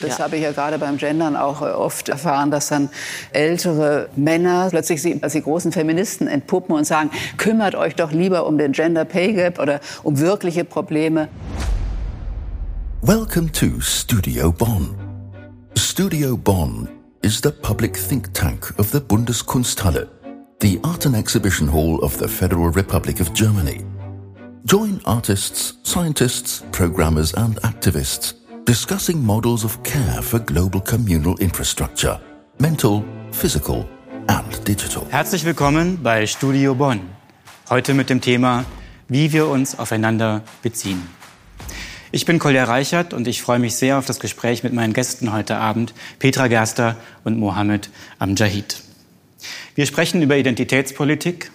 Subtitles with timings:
[0.00, 0.24] Das ja.
[0.24, 2.88] habe ich ja gerade beim Gendern auch äh, oft erfahren, dass dann
[3.32, 8.46] ältere Männer plötzlich sie als die großen Feministen entpuppen und sagen, kümmert euch doch lieber
[8.46, 11.28] um den Gender Pay Gap oder um wirkliche Probleme.
[13.02, 14.96] Welcome to Studio Bonn.
[15.76, 16.88] Studio Bonn
[17.22, 20.08] is the public think tank of the Bundeskunsthalle,
[20.60, 23.84] the art and exhibition hall of the Federal Republic of Germany.
[24.64, 28.34] Join artists, scientists, programmers and activists
[28.66, 32.20] discussing models of care for global communal infrastructure,
[32.60, 33.88] mental, physical
[34.28, 35.04] and digital.
[35.10, 37.00] Herzlich willkommen bei Studio Bonn.
[37.68, 38.64] Heute mit dem Thema,
[39.08, 41.02] wie wir uns aufeinander beziehen.
[42.12, 45.32] Ich bin Kolja Reichert und ich freue mich sehr auf das Gespräch mit meinen Gästen
[45.32, 48.80] heute Abend, Petra Gerster und Mohammed Amjahid.
[49.74, 51.50] Wir sprechen über Identitätspolitik,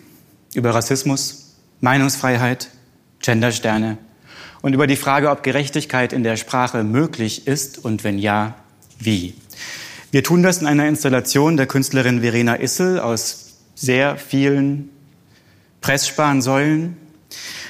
[0.55, 2.70] über Rassismus, Meinungsfreiheit,
[3.21, 3.98] Gendersterne
[4.61, 8.55] und über die Frage, ob Gerechtigkeit in der Sprache möglich ist und wenn ja,
[8.99, 9.35] wie.
[10.11, 14.90] Wir tun das in einer Installation der Künstlerin Verena Issel aus sehr vielen
[15.82, 16.98] Pressspansäulen.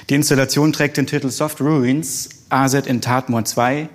[0.08, 3.88] Die Installation trägt den Titel Soft Ruins, AZ in Tatmor 2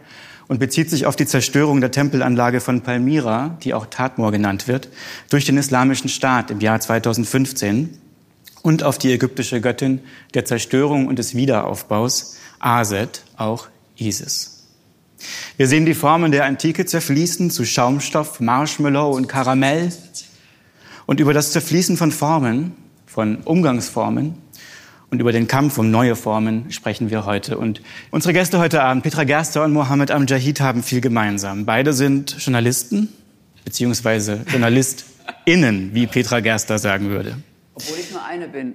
[0.48, 4.90] und bezieht sich auf die Zerstörung der Tempelanlage von Palmyra, die auch Tatmor genannt wird,
[5.30, 7.98] durch den Islamischen Staat im Jahr 2015
[8.62, 10.02] und auf die ägyptische Göttin
[10.34, 14.64] der Zerstörung und des Wiederaufbaus, Aset, auch Isis.
[15.58, 19.92] Wir sehen die Formen der Antike zerfließen zu Schaumstoff, Marshmallow und Karamell.
[21.06, 22.73] Und über das Zerfließen von Formen,
[23.06, 24.36] von Umgangsformen
[25.11, 27.58] und über den Kampf um neue Formen sprechen wir heute.
[27.58, 31.66] Und unsere Gäste heute Abend, Petra Gerster und Mohammed Amjahid, haben viel gemeinsam.
[31.66, 33.09] Beide sind Journalisten,
[33.64, 37.38] beziehungsweise JournalistInnen, wie Petra Gerster sagen würde.
[38.34, 38.73] Eine bin.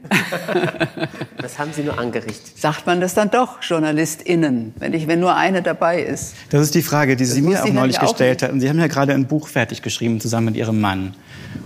[1.42, 2.56] das haben Sie nur angerichtet.
[2.56, 6.36] Sagt man das dann doch, JournalistInnen, wenn, ich, wenn nur eine dabei ist?
[6.50, 8.60] Das ist die Frage, die Sie mir auch neulich gestellt hatten.
[8.60, 11.14] Sie haben ja gerade ein Buch fertig geschrieben, zusammen mit Ihrem Mann.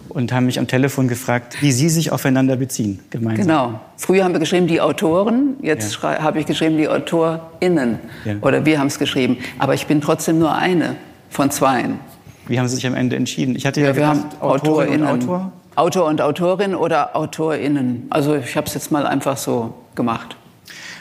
[0.09, 3.47] Und haben mich am Telefon gefragt, wie Sie sich aufeinander beziehen, gemeinsam.
[3.47, 3.81] Genau.
[3.99, 5.57] Früher haben wir geschrieben, die Autoren.
[5.61, 6.23] Jetzt ja.
[6.23, 7.99] habe ich geschrieben, die AutorInnen.
[8.25, 8.37] Ja.
[8.41, 9.37] Oder wir haben es geschrieben.
[9.59, 10.97] Aber ich bin trotzdem nur eine
[11.29, 11.99] von zweien.
[12.47, 13.55] Wie haben Sie sich am Ende entschieden?
[13.55, 15.07] Ich hatte ja, ja wir gedacht, haben AutorInnen.
[15.07, 15.53] Und Autor.
[15.75, 18.07] Autor und Autorin oder AutorInnen.
[18.11, 20.37] Also ich habe es jetzt mal einfach so gemacht.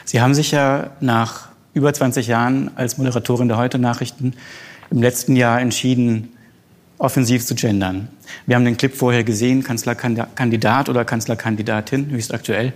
[0.04, 4.34] Sie haben sich ja nach über 20 Jahren als Moderatorin der Heute-Nachrichten
[4.90, 6.36] im letzten Jahr entschieden,
[6.98, 8.08] offensiv zu gendern.
[8.46, 12.72] Wir haben den Clip vorher gesehen, Kanzlerkandidat oder Kanzlerkandidatin, höchst aktuell.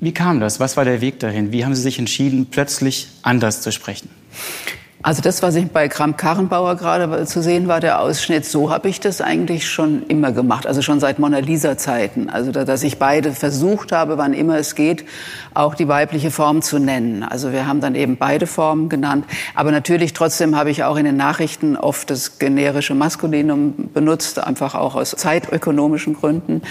[0.00, 0.58] Wie kam das?
[0.58, 1.52] Was war der Weg dahin?
[1.52, 4.08] Wie haben Sie sich entschieden, plötzlich anders zu sprechen?
[5.04, 9.00] Also das, was ich bei Kramp-Karrenbauer gerade zu sehen war, der Ausschnitt, so habe ich
[9.00, 12.30] das eigentlich schon immer gemacht, also schon seit Mona Lisa Zeiten.
[12.30, 15.04] Also dass ich beide versucht habe, wann immer es geht,
[15.54, 17.24] auch die weibliche Form zu nennen.
[17.24, 19.24] Also wir haben dann eben beide Formen genannt.
[19.56, 24.76] Aber natürlich trotzdem habe ich auch in den Nachrichten oft das generische Maskulinum benutzt, einfach
[24.76, 26.62] auch aus zeitökonomischen Gründen.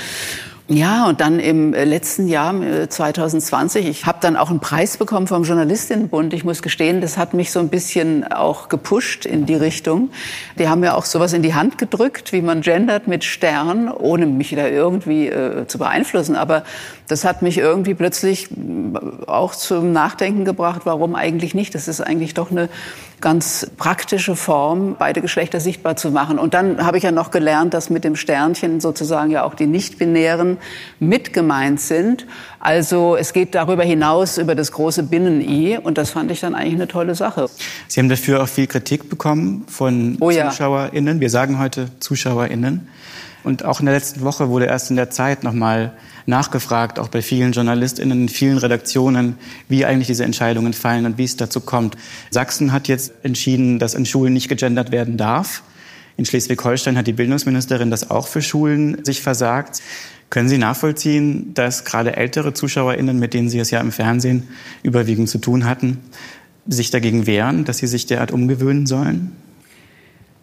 [0.73, 2.55] Ja, und dann im äh, letzten Jahr,
[2.87, 6.33] 2020, äh, ich habe dann auch einen Preis bekommen vom Journalistinnenbund.
[6.33, 10.11] Ich muss gestehen, das hat mich so ein bisschen auch gepusht in die Richtung.
[10.57, 14.25] Die haben mir auch sowas in die Hand gedrückt, wie man gendert mit Stern, ohne
[14.27, 16.37] mich da irgendwie äh, zu beeinflussen.
[16.37, 16.63] Aber
[17.11, 18.47] das hat mich irgendwie plötzlich
[19.27, 21.75] auch zum Nachdenken gebracht, warum eigentlich nicht.
[21.75, 22.69] Das ist eigentlich doch eine
[23.19, 26.39] ganz praktische Form, beide Geschlechter sichtbar zu machen.
[26.39, 29.67] Und dann habe ich ja noch gelernt, dass mit dem Sternchen sozusagen ja auch die
[29.67, 30.57] Nicht-Binären
[30.99, 32.25] mit gemeint sind.
[32.61, 36.75] Also es geht darüber hinaus über das große Binnen-I und das fand ich dann eigentlich
[36.75, 37.49] eine tolle Sache.
[37.89, 40.49] Sie haben dafür auch viel Kritik bekommen von oh ja.
[40.49, 41.19] ZuschauerInnen.
[41.19, 42.87] Wir sagen heute ZuschauerInnen.
[43.43, 45.93] Und auch in der letzten Woche wurde erst in der Zeit nochmal
[46.25, 49.37] nachgefragt, auch bei vielen JournalistInnen, in vielen Redaktionen,
[49.67, 51.97] wie eigentlich diese Entscheidungen fallen und wie es dazu kommt.
[52.29, 55.63] Sachsen hat jetzt entschieden, dass in Schulen nicht gegendert werden darf.
[56.17, 59.81] In Schleswig-Holstein hat die Bildungsministerin das auch für Schulen sich versagt.
[60.29, 64.47] Können Sie nachvollziehen, dass gerade ältere ZuschauerInnen, mit denen Sie es ja im Fernsehen
[64.83, 65.97] überwiegend zu tun hatten,
[66.67, 69.31] sich dagegen wehren, dass sie sich derart umgewöhnen sollen?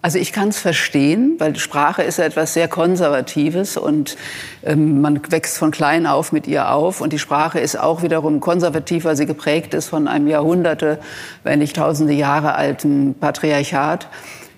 [0.01, 4.17] Also ich kann es verstehen, weil Sprache ist ja etwas sehr Konservatives und
[4.63, 8.39] ähm, man wächst von klein auf mit ihr auf und die Sprache ist auch wiederum
[8.39, 11.01] konservativ, weil sie geprägt ist von einem Jahrhunderte,
[11.43, 14.07] wenn nicht tausende Jahre alten Patriarchat.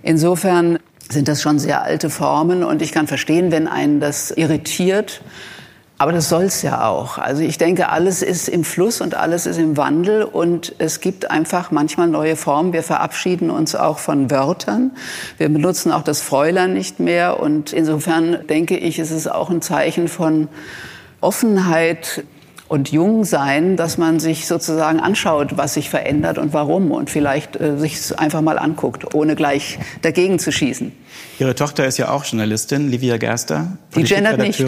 [0.03, 0.79] Insofern
[1.09, 5.23] sind das schon sehr alte Formen und ich kann verstehen, wenn einen das irritiert.
[6.01, 7.19] Aber das soll's ja auch.
[7.19, 11.31] Also ich denke, alles ist im Fluss und alles ist im Wandel und es gibt
[11.31, 12.73] einfach manchmal neue Formen.
[12.73, 14.93] Wir verabschieden uns auch von Wörtern.
[15.37, 19.61] Wir benutzen auch das Fräulein nicht mehr und insofern denke ich, ist es auch ein
[19.61, 20.49] Zeichen von
[21.21, 22.25] Offenheit
[22.71, 27.61] und jung sein, dass man sich sozusagen anschaut, was sich verändert und warum und vielleicht
[27.61, 30.93] äh, sich einfach mal anguckt, ohne gleich dagegen zu schießen.
[31.41, 34.61] Ihre Tochter ist ja auch Journalistin, Livia Gerster, die gendert nicht.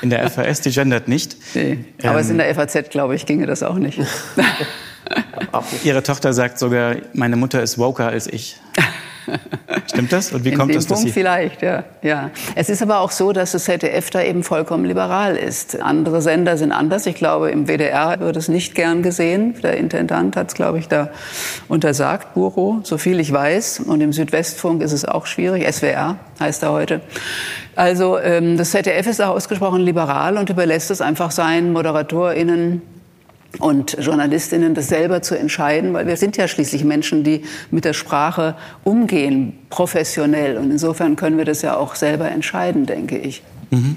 [0.00, 1.36] in der FAS, die gendert nicht.
[1.54, 4.00] Nee, aber ähm, in der FAZ, glaube ich, ginge das auch nicht.
[5.84, 8.56] Ihre Tochter sagt sogar, meine Mutter ist woker als ich.
[9.86, 10.32] Stimmt das?
[10.32, 12.30] Und wie In kommt es, Punkt vielleicht, ja, ja.
[12.54, 15.80] Es ist aber auch so, dass das ZDF da eben vollkommen liberal ist.
[15.80, 17.06] Andere Sender sind anders.
[17.06, 19.54] Ich glaube, im WDR wird es nicht gern gesehen.
[19.62, 21.10] Der Intendant hat es, glaube ich, da
[21.68, 23.80] untersagt, Buro, so viel ich weiß.
[23.80, 25.70] Und im Südwestfunk ist es auch schwierig.
[25.72, 27.00] SWR heißt er heute.
[27.74, 32.82] Also ähm, das ZDF ist auch ausgesprochen liberal und überlässt es einfach seinen ModeratorInnen
[33.58, 37.92] und Journalistinnen das selber zu entscheiden, weil wir sind ja schließlich Menschen, die mit der
[37.92, 40.56] Sprache umgehen, professionell.
[40.56, 43.42] Und insofern können wir das ja auch selber entscheiden, denke ich.
[43.70, 43.96] Mhm.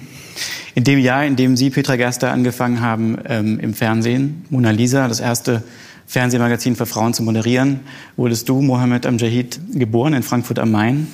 [0.76, 5.08] In dem Jahr, in dem Sie, Petra Gerster, angefangen haben ähm, im Fernsehen, Mona Lisa,
[5.08, 5.64] das erste
[6.06, 7.80] Fernsehmagazin für Frauen zu moderieren,
[8.18, 11.08] wurdest du, Mohammed Amjahid, geboren in Frankfurt am Main.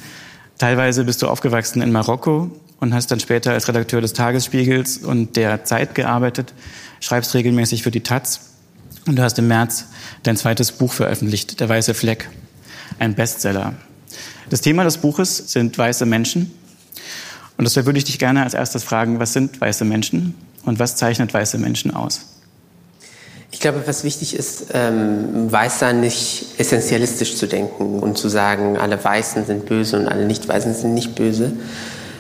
[0.58, 5.36] Teilweise bist du aufgewachsen in Marokko und hast dann später als Redakteur des Tagesspiegels und
[5.38, 6.54] der Zeit gearbeitet
[7.02, 8.40] schreibst regelmäßig für die Taz
[9.06, 9.86] und du hast im März
[10.24, 12.30] dein zweites Buch veröffentlicht, Der weiße Fleck,
[13.00, 13.74] ein Bestseller.
[14.50, 16.52] Das Thema des Buches sind weiße Menschen.
[17.58, 20.96] Und deshalb würde ich dich gerne als erstes fragen, was sind weiße Menschen und was
[20.96, 22.22] zeichnet weiße Menschen aus?
[23.52, 29.04] Ich glaube, was wichtig ist, ähm, Weißsein nicht essentialistisch zu denken und zu sagen, alle
[29.04, 31.52] Weißen sind böse und alle Nicht-Weißen sind nicht böse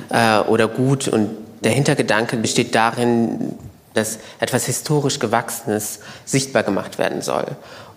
[0.10, 1.08] äh, oder gut.
[1.08, 1.30] Und
[1.64, 3.54] der Hintergedanke besteht darin,
[3.94, 7.46] dass etwas historisch Gewachsenes sichtbar gemacht werden soll.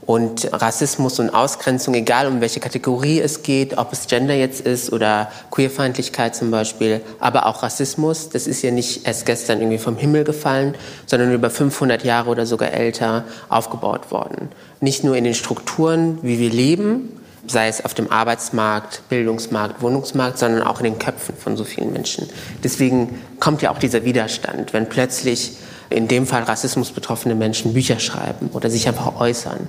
[0.07, 4.93] Und Rassismus und Ausgrenzung, egal um welche Kategorie es geht, ob es Gender jetzt ist
[4.93, 9.97] oder Queerfeindlichkeit zum Beispiel, aber auch Rassismus, das ist ja nicht erst gestern irgendwie vom
[9.97, 10.75] Himmel gefallen,
[11.07, 14.51] sondern über 500 Jahre oder sogar älter aufgebaut worden.
[14.81, 20.39] Nicht nur in den Strukturen, wie wir leben, sei es auf dem Arbeitsmarkt, Bildungsmarkt, Wohnungsmarkt,
[20.39, 22.29] sondern auch in den Köpfen von so vielen Menschen.
[22.63, 25.57] Deswegen kommt ja auch dieser Widerstand, wenn plötzlich
[25.95, 29.69] in dem Fall Rassismus betroffene Menschen Bücher schreiben oder sich einfach äußern.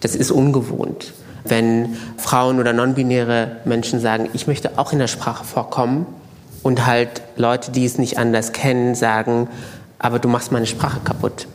[0.00, 1.12] Das ist ungewohnt.
[1.44, 6.06] Wenn Frauen oder non-binäre Menschen sagen, ich möchte auch in der Sprache vorkommen
[6.62, 9.48] und halt Leute, die es nicht anders kennen, sagen,
[9.98, 11.46] aber du machst meine Sprache kaputt.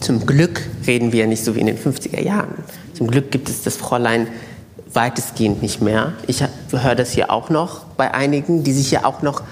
[0.00, 2.54] Zum Glück reden wir ja nicht so wie in den 50er Jahren.
[2.94, 4.26] Zum Glück gibt es das Fräulein
[4.92, 6.12] weitestgehend nicht mehr.
[6.26, 9.42] Ich höre das hier auch noch bei einigen, die sich ja auch noch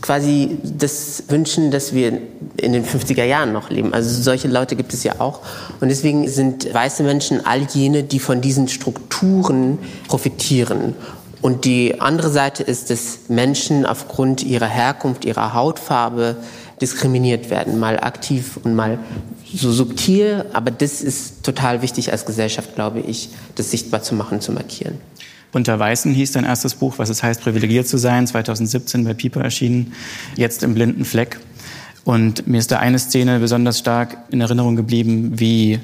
[0.00, 2.20] quasi das wünschen, dass wir
[2.56, 3.94] in den 50er Jahren noch leben.
[3.94, 5.40] Also solche Leute gibt es ja auch.
[5.80, 10.94] Und deswegen sind weiße Menschen all jene, die von diesen Strukturen profitieren.
[11.40, 16.36] Und die andere Seite ist, dass Menschen aufgrund ihrer Herkunft, ihrer Hautfarbe
[16.80, 18.98] diskriminiert werden, mal aktiv und mal
[19.54, 20.46] so subtil.
[20.52, 24.98] Aber das ist total wichtig als Gesellschaft, glaube ich, das sichtbar zu machen, zu markieren.
[25.54, 29.40] Unter Weißen hieß dein erstes Buch, was es heißt, privilegiert zu sein, 2017 bei Piper
[29.40, 29.92] erschienen,
[30.34, 31.38] jetzt im blinden Fleck.
[32.02, 35.78] Und mir ist da eine Szene besonders stark in Erinnerung geblieben, wie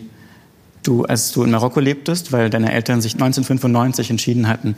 [0.83, 4.75] du, als du in Marokko lebtest, weil deine Eltern sich 1995 entschieden hatten,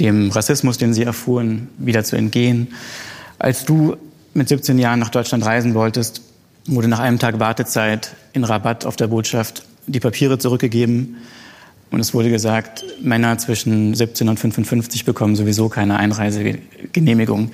[0.00, 2.68] dem Rassismus, den sie erfuhren, wieder zu entgehen.
[3.38, 3.96] Als du
[4.32, 6.22] mit 17 Jahren nach Deutschland reisen wolltest,
[6.66, 11.16] wurde nach einem Tag Wartezeit in Rabatt auf der Botschaft die Papiere zurückgegeben
[11.90, 17.50] und es wurde gesagt, Männer zwischen 17 und 55 bekommen sowieso keine Einreisegenehmigung.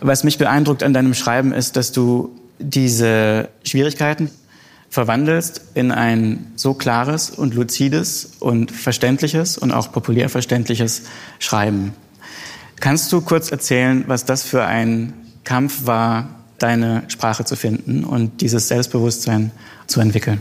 [0.00, 4.30] Was mich beeindruckt an deinem Schreiben ist, dass du diese Schwierigkeiten
[4.90, 11.02] verwandelst in ein so klares und luzides und verständliches und auch populär verständliches
[11.38, 11.92] Schreiben.
[12.80, 15.12] Kannst du kurz erzählen, was das für ein
[15.44, 16.28] Kampf war,
[16.58, 19.50] deine Sprache zu finden und dieses Selbstbewusstsein
[19.86, 20.40] zu entwickeln?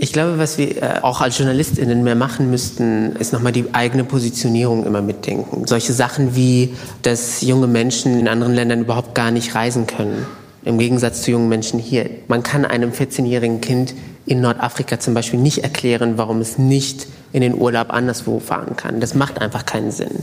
[0.00, 4.04] Ich glaube, was wir äh, auch als JournalistInnen mehr machen müssten, ist nochmal die eigene
[4.04, 5.66] Positionierung immer mitdenken.
[5.66, 10.24] Solche Sachen wie, dass junge Menschen in anderen Ländern überhaupt gar nicht reisen können.
[10.64, 12.08] Im Gegensatz zu jungen Menschen hier.
[12.28, 17.40] Man kann einem 14-jährigen Kind in Nordafrika zum Beispiel nicht erklären, warum es nicht in
[17.40, 19.00] den Urlaub anderswo fahren kann.
[19.00, 20.22] Das macht einfach keinen Sinn.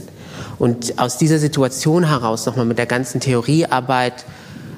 [0.58, 4.24] Und aus dieser Situation heraus nochmal mit der ganzen Theoriearbeit,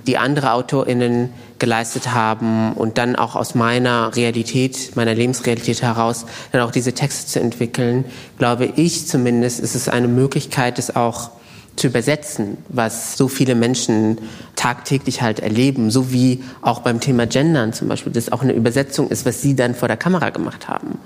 [0.08, 6.62] die andere AutorInnen geleistet haben und dann auch aus meiner Realität, meiner Lebensrealität heraus dann
[6.62, 8.04] auch diese Texte zu entwickeln,
[8.38, 11.30] glaube ich zumindest, ist es eine Möglichkeit, es auch
[11.78, 14.18] zu übersetzen, was so viele Menschen
[14.56, 19.08] tagtäglich halt erleben, so wie auch beim Thema Gendern zum Beispiel, das auch eine Übersetzung
[19.08, 20.98] ist, was Sie dann vor der Kamera gemacht haben.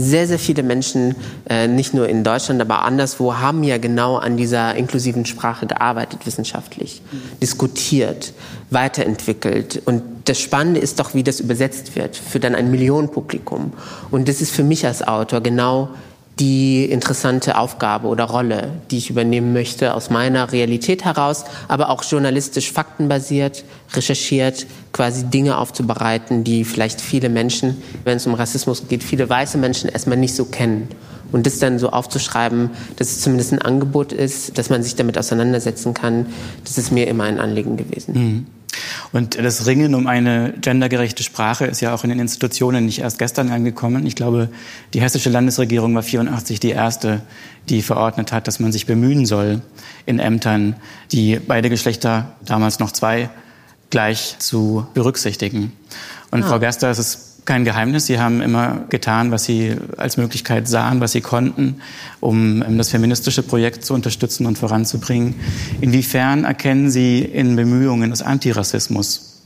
[0.00, 1.16] Sehr, sehr viele Menschen,
[1.48, 6.24] äh, nicht nur in Deutschland, aber anderswo, haben ja genau an dieser inklusiven Sprache gearbeitet,
[6.24, 7.02] wissenschaftlich,
[7.42, 8.32] diskutiert,
[8.70, 9.82] weiterentwickelt.
[9.84, 13.72] Und das Spannende ist doch, wie das übersetzt wird für dann ein Millionenpublikum.
[14.10, 15.88] Und das ist für mich als Autor genau
[16.38, 22.04] die interessante Aufgabe oder Rolle, die ich übernehmen möchte aus meiner Realität heraus, aber auch
[22.04, 23.64] journalistisch faktenbasiert,
[23.94, 29.58] recherchiert, quasi Dinge aufzubereiten, die vielleicht viele Menschen, wenn es um Rassismus geht, viele weiße
[29.58, 30.88] Menschen erstmal nicht so kennen.
[31.30, 35.18] Und das dann so aufzuschreiben, dass es zumindest ein Angebot ist, dass man sich damit
[35.18, 36.26] auseinandersetzen kann,
[36.64, 38.14] das ist mir immer ein Anliegen gewesen.
[38.14, 38.57] Mhm.
[39.12, 43.18] Und das Ringen um eine gendergerechte Sprache ist ja auch in den Institutionen nicht erst
[43.18, 44.06] gestern angekommen.
[44.06, 44.48] Ich glaube,
[44.94, 47.22] die hessische Landesregierung war 84 die erste,
[47.68, 49.62] die verordnet hat, dass man sich bemühen soll,
[50.06, 50.76] in Ämtern
[51.12, 53.30] die beide Geschlechter, damals noch zwei,
[53.90, 55.72] gleich zu berücksichtigen.
[56.30, 56.48] Und ah.
[56.48, 58.04] Frau Gerster, es ist kein Geheimnis.
[58.04, 61.80] Sie haben immer getan, was Sie als Möglichkeit sahen, was Sie konnten,
[62.20, 65.34] um das feministische Projekt zu unterstützen und voranzubringen.
[65.80, 69.40] Inwiefern erkennen Sie in Bemühungen des Antirassismus,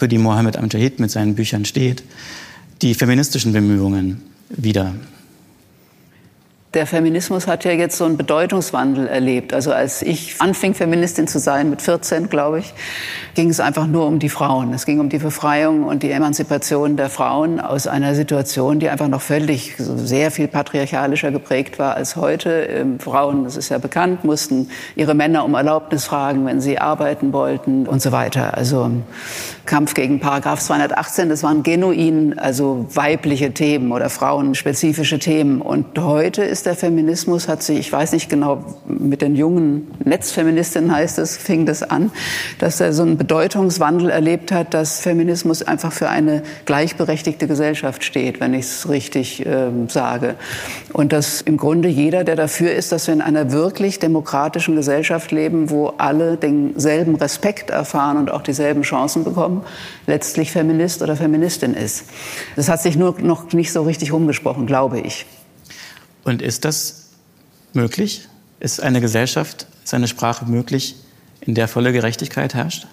[0.00, 2.02] für die Mohammed Amjahid mit seinen Büchern steht,
[2.82, 4.92] die feministischen Bemühungen wieder?
[6.74, 9.54] Der Feminismus hat ja jetzt so einen Bedeutungswandel erlebt.
[9.54, 12.74] Also als ich anfing, Feministin zu sein, mit 14, glaube ich,
[13.36, 14.74] ging es einfach nur um die Frauen.
[14.74, 19.06] Es ging um die Befreiung und die Emanzipation der Frauen aus einer Situation, die einfach
[19.06, 22.50] noch völlig sehr viel patriarchalischer geprägt war als heute.
[22.50, 27.32] Ähm, Frauen, das ist ja bekannt, mussten ihre Männer um Erlaubnis fragen, wenn sie arbeiten
[27.32, 28.56] wollten und so weiter.
[28.56, 28.90] Also
[29.64, 35.60] Kampf gegen Paragraph 218, das waren genuin, also weibliche Themen oder frauenspezifische Themen.
[35.60, 40.92] Und heute ist der Feminismus, hat sich, ich weiß nicht genau, mit den jungen Netzfeministinnen
[40.92, 42.10] heißt es, fing das an,
[42.58, 48.40] dass er so einen Bedeutungswandel erlebt hat, dass Feminismus einfach für eine gleichberechtigte Gesellschaft steht,
[48.40, 50.34] wenn ich es richtig äh, sage.
[50.92, 55.30] Und dass im Grunde jeder, der dafür ist, dass wir in einer wirklich demokratischen Gesellschaft
[55.32, 59.62] leben, wo alle denselben Respekt erfahren und auch dieselben Chancen bekommen,
[60.06, 62.04] letztlich Feminist oder Feministin ist.
[62.56, 65.26] Das hat sich nur noch nicht so richtig rumgesprochen, glaube ich.
[66.24, 67.10] Und ist das
[67.74, 68.26] möglich?
[68.60, 70.96] Ist eine Gesellschaft, ist eine Sprache möglich,
[71.42, 72.86] in der volle Gerechtigkeit herrscht?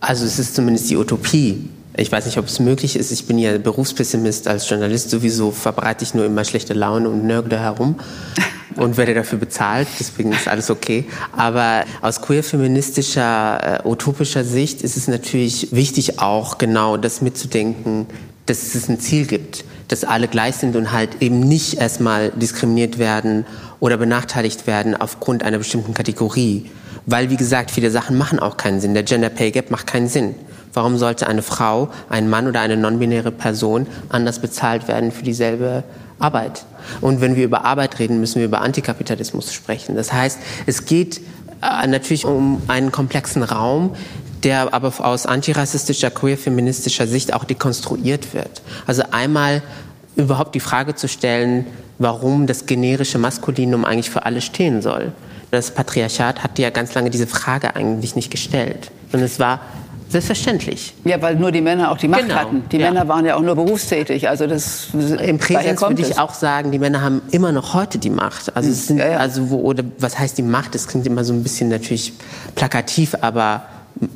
[0.00, 1.68] Also es ist zumindest die Utopie.
[1.96, 3.10] Ich weiß nicht, ob es möglich ist.
[3.10, 5.10] Ich bin ja Berufspessimist als Journalist.
[5.10, 7.96] Sowieso verbreite ich nur immer schlechte Laune und nörgle herum
[8.76, 9.88] und werde dafür bezahlt.
[9.98, 11.04] Deswegen ist alles okay.
[11.36, 18.06] Aber aus queer-feministischer, äh, utopischer Sicht ist es natürlich wichtig, auch genau das mitzudenken,
[18.46, 22.98] dass es ein Ziel gibt, dass alle gleich sind und halt eben nicht erstmal diskriminiert
[22.98, 23.44] werden
[23.80, 26.70] oder benachteiligt werden aufgrund einer bestimmten Kategorie.
[27.06, 28.94] Weil, wie gesagt, viele Sachen machen auch keinen Sinn.
[28.94, 30.34] Der Gender Pay Gap macht keinen Sinn.
[30.72, 35.82] Warum sollte eine Frau, ein Mann oder eine non-binäre Person anders bezahlt werden für dieselbe
[36.20, 36.64] Arbeit?
[37.00, 39.96] Und wenn wir über Arbeit reden, müssen wir über Antikapitalismus sprechen.
[39.96, 41.20] Das heißt, es geht
[41.62, 43.96] äh, natürlich um einen komplexen Raum,
[44.42, 48.62] der aber aus antirassistischer, queer-feministischer Sicht auch dekonstruiert wird.
[48.86, 49.62] Also einmal
[50.16, 51.66] überhaupt die Frage zu stellen,
[51.98, 55.12] warum das generische Maskulinum eigentlich für alle stehen soll.
[55.50, 58.90] Das Patriarchat hat ja ganz lange diese Frage eigentlich nicht gestellt.
[59.12, 59.60] Und es war
[60.10, 60.92] Selbstverständlich.
[61.04, 62.64] Ja, weil nur die Männer auch die Macht genau, hatten.
[62.72, 62.90] Die ja.
[62.90, 64.28] Männer waren ja auch nur berufstätig.
[64.28, 68.10] Also das im Präsens würde ich auch sagen, die Männer haben immer noch heute die
[68.10, 68.56] Macht.
[68.56, 69.18] Also es sind, ja, ja.
[69.18, 70.74] also wo, oder was heißt die Macht?
[70.74, 72.12] Das klingt immer so ein bisschen natürlich
[72.56, 73.62] plakativ, aber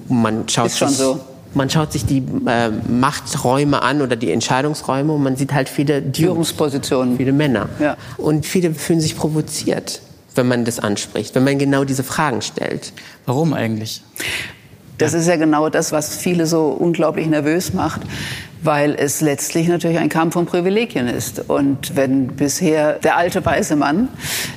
[0.09, 1.21] man schaut Ist sich so.
[1.55, 6.03] man schaut sich die äh, Machträume an oder die Entscheidungsräume und man sieht halt viele
[6.13, 7.69] Führungspositionen, viele Männer.
[7.79, 7.97] Ja.
[8.17, 10.01] Und viele fühlen sich provoziert,
[10.35, 12.93] wenn man das anspricht, wenn man genau diese Fragen stellt.
[13.27, 14.03] Warum eigentlich?
[14.99, 18.03] Das ist ja genau das, was viele so unglaublich nervös macht,
[18.65, 21.49] weil es letztlich natürlich ein Kampf um Privilegien ist.
[21.49, 24.09] Und wenn bisher der alte weiße Mann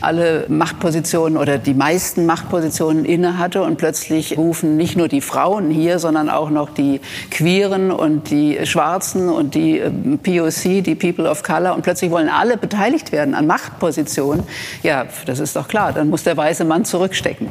[0.01, 5.69] alle Machtpositionen oder die meisten Machtpositionen inne hatte und plötzlich rufen nicht nur die Frauen
[5.69, 11.29] hier, sondern auch noch die Queeren und die Schwarzen und die ähm, POC, die People
[11.29, 14.43] of Color und plötzlich wollen alle beteiligt werden an Machtpositionen,
[14.83, 17.49] ja, das ist doch klar, dann muss der weiße Mann zurückstecken.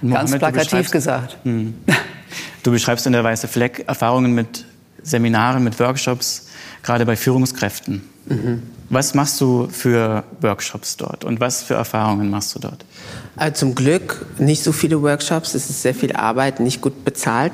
[0.00, 1.38] Mohammed, Ganz plakativ gesagt.
[1.44, 1.74] Hm.
[2.62, 4.64] Du beschreibst in der Weiße Fleck Erfahrungen mit
[5.04, 6.48] Seminaren, mit Workshops,
[6.82, 8.02] gerade bei Führungskräften.
[8.26, 8.62] Mhm.
[8.90, 12.84] Was machst du für Workshops dort und was für Erfahrungen machst du dort?
[13.36, 17.52] Also zum Glück nicht so viele Workshops, es ist sehr viel Arbeit, nicht gut bezahlt,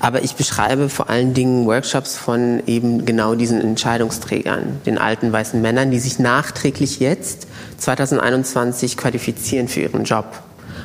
[0.00, 5.62] aber ich beschreibe vor allen Dingen Workshops von eben genau diesen Entscheidungsträgern, den alten weißen
[5.62, 7.46] Männern, die sich nachträglich jetzt
[7.78, 10.42] 2021 qualifizieren für ihren Job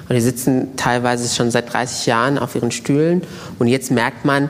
[0.10, 3.24] Und die sitzen teilweise schon seit 30 Jahren auf ihren Stühlen.
[3.60, 4.50] Und jetzt merkt man,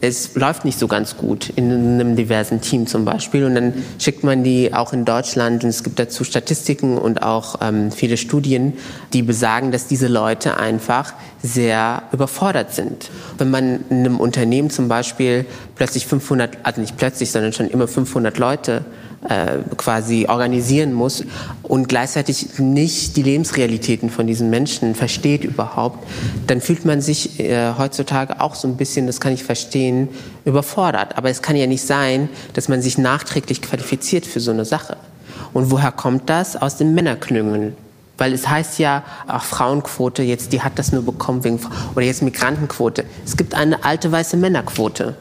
[0.00, 3.44] es läuft nicht so ganz gut in einem diversen Team zum Beispiel.
[3.44, 7.60] Und dann schickt man die auch in Deutschland und es gibt dazu Statistiken und auch
[7.62, 8.72] ähm, viele Studien,
[9.12, 13.08] die besagen, dass diese Leute einfach sehr überfordert sind.
[13.38, 17.86] Wenn man in einem Unternehmen zum Beispiel plötzlich 500, also nicht plötzlich, sondern schon immer
[17.86, 18.84] 500 Leute
[19.28, 21.24] äh, quasi organisieren muss
[21.62, 26.06] und gleichzeitig nicht die Lebensrealitäten von diesen Menschen versteht überhaupt,
[26.46, 30.08] dann fühlt man sich äh, heutzutage auch so ein bisschen, das kann ich verstehen,
[30.44, 31.16] überfordert.
[31.16, 34.96] Aber es kann ja nicht sein, dass man sich nachträglich qualifiziert für so eine Sache.
[35.52, 36.56] Und woher kommt das?
[36.56, 37.76] Aus den Männerklüngeln.
[38.18, 41.60] Weil es heißt ja, auch Frauenquote, jetzt, die hat das nur bekommen wegen,
[41.94, 43.04] oder jetzt Migrantenquote.
[43.24, 45.16] Es gibt eine alte weiße Männerquote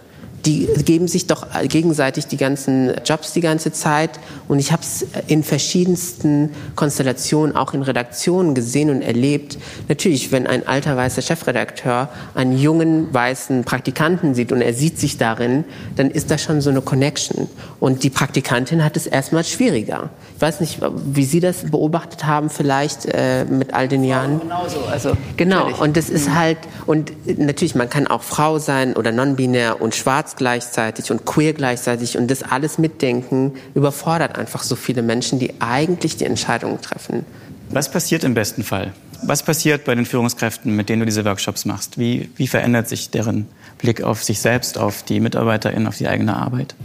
[0.45, 4.11] die geben sich doch gegenseitig die ganzen Jobs die ganze Zeit.
[4.47, 9.57] Und ich habe es in verschiedensten Konstellationen, auch in Redaktionen gesehen und erlebt.
[9.87, 15.17] Natürlich, wenn ein alter weißer Chefredakteur einen jungen weißen Praktikanten sieht und er sieht sich
[15.17, 15.63] darin,
[15.95, 17.49] dann ist da schon so eine Connection.
[17.79, 20.09] Und die Praktikantin hat es erstmal schwieriger.
[20.35, 24.41] Ich weiß nicht, wie Sie das beobachtet haben, vielleicht äh, mit all den Jahren.
[24.41, 25.59] Genauso, also genau.
[25.59, 25.79] Natürlich.
[25.79, 30.35] Und das ist halt und natürlich, man kann auch Frau sein oder non-binär und schwarz
[30.35, 36.17] gleichzeitig und queer gleichzeitig und das alles mitdenken überfordert einfach so viele Menschen, die eigentlich
[36.17, 37.25] die Entscheidungen treffen.
[37.69, 38.93] Was passiert im besten Fall?
[39.23, 41.97] Was passiert bei den Führungskräften, mit denen du diese Workshops machst?
[41.97, 46.35] Wie, wie verändert sich deren Blick auf sich selbst, auf die MitarbeiterInnen, auf die eigene
[46.35, 46.75] Arbeit?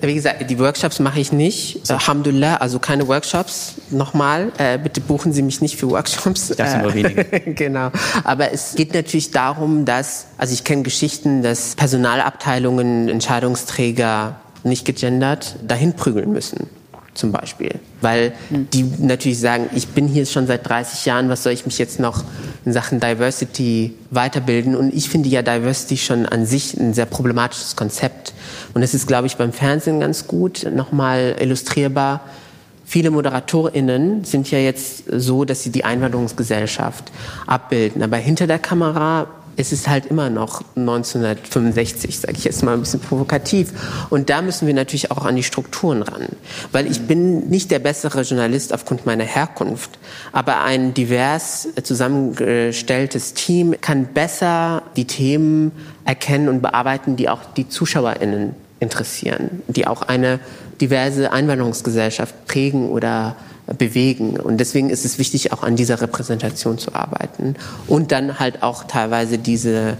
[0.00, 1.90] Wie gesagt, die Workshops mache ich nicht.
[1.90, 3.74] Alhamdulillah, also keine Workshops.
[3.90, 6.48] Nochmal, äh, bitte buchen Sie mich nicht für Workshops.
[6.56, 7.24] Das sind nur wenige.
[7.54, 7.90] genau.
[8.24, 15.56] Aber es geht natürlich darum, dass, also ich kenne Geschichten, dass Personalabteilungen, Entscheidungsträger nicht gegendert
[15.66, 16.68] dahin prügeln müssen
[17.14, 17.78] zum Beispiel.
[18.00, 21.78] Weil die natürlich sagen, ich bin hier schon seit 30 Jahren, was soll ich mich
[21.78, 22.24] jetzt noch
[22.64, 24.74] in Sachen Diversity weiterbilden?
[24.74, 28.32] Und ich finde ja Diversity schon an sich ein sehr problematisches Konzept.
[28.74, 32.20] Und es ist, glaube ich, beim Fernsehen ganz gut nochmal illustrierbar.
[32.84, 37.12] Viele ModeratorInnen sind ja jetzt so, dass sie die Einwanderungsgesellschaft
[37.46, 38.02] abbilden.
[38.02, 42.80] Aber hinter der Kamera es ist halt immer noch 1965, sage ich jetzt mal ein
[42.80, 43.72] bisschen provokativ.
[44.10, 46.28] Und da müssen wir natürlich auch an die Strukturen ran.
[46.72, 49.90] Weil ich bin nicht der bessere Journalist aufgrund meiner Herkunft,
[50.32, 55.72] aber ein divers zusammengestelltes Team kann besser die Themen
[56.04, 60.40] erkennen und bearbeiten, die auch die ZuschauerInnen interessieren, die auch eine
[60.80, 64.38] diverse Einwanderungsgesellschaft prägen oder bewegen.
[64.38, 68.84] Und deswegen ist es wichtig, auch an dieser Repräsentation zu arbeiten und dann halt auch
[68.84, 69.96] teilweise diese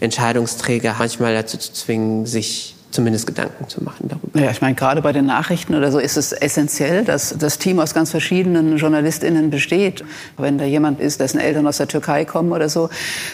[0.00, 4.40] Entscheidungsträger manchmal dazu zu zwingen, sich zumindest Gedanken zu machen darüber.
[4.40, 7.80] Ja, ich meine, gerade bei den Nachrichten oder so ist es essentiell, dass das Team
[7.80, 10.04] aus ganz verschiedenen JournalistInnen besteht.
[10.38, 12.88] Wenn da jemand ist, dessen Eltern aus der Türkei kommen oder so,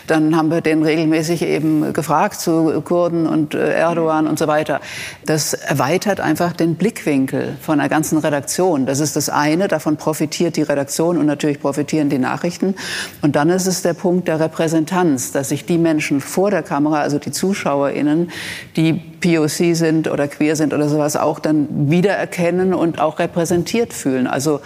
[0.07, 4.81] dann haben wir den regelmäßig eben gefragt zu Kurden und äh, Erdogan und so weiter.
[5.27, 8.87] Das erweitert einfach den Blickwinkel von einer ganzen Redaktion.
[8.87, 12.75] Das ist das eine, davon profitiert die Redaktion und natürlich profitieren die Nachrichten.
[13.20, 17.01] Und dann ist es der Punkt der Repräsentanz, dass sich die Menschen vor der Kamera,
[17.01, 18.31] also die ZuschauerInnen,
[18.77, 24.26] die POC sind oder queer sind oder sowas auch dann wiedererkennen und auch repräsentiert fühlen.
[24.26, 24.61] Also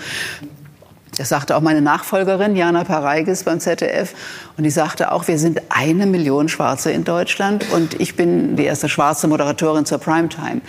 [1.16, 4.14] das sagte auch meine Nachfolgerin Jana Pareigis beim ZDF.
[4.56, 8.64] Und die sagte auch, wir sind eine Million Schwarze in Deutschland und ich bin die
[8.64, 10.60] erste schwarze Moderatorin zur Primetime.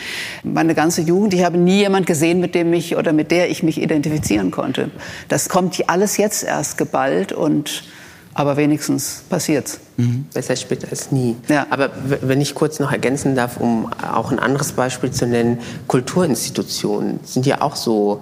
[0.44, 3.64] Meine ganze Jugend, ich habe nie jemand gesehen, mit dem ich oder mit der ich
[3.64, 4.92] mich identifizieren konnte.
[5.30, 7.84] Das kommt alles jetzt erst geballt und
[8.36, 9.80] aber wenigstens passiert's.
[9.98, 10.26] Mhm.
[10.34, 11.38] Besser später als nie.
[11.48, 11.66] Ja.
[11.70, 11.90] Aber
[12.22, 17.46] wenn ich kurz noch ergänzen darf, um auch ein anderes Beispiel zu nennen, Kulturinstitutionen sind
[17.46, 18.22] ja auch so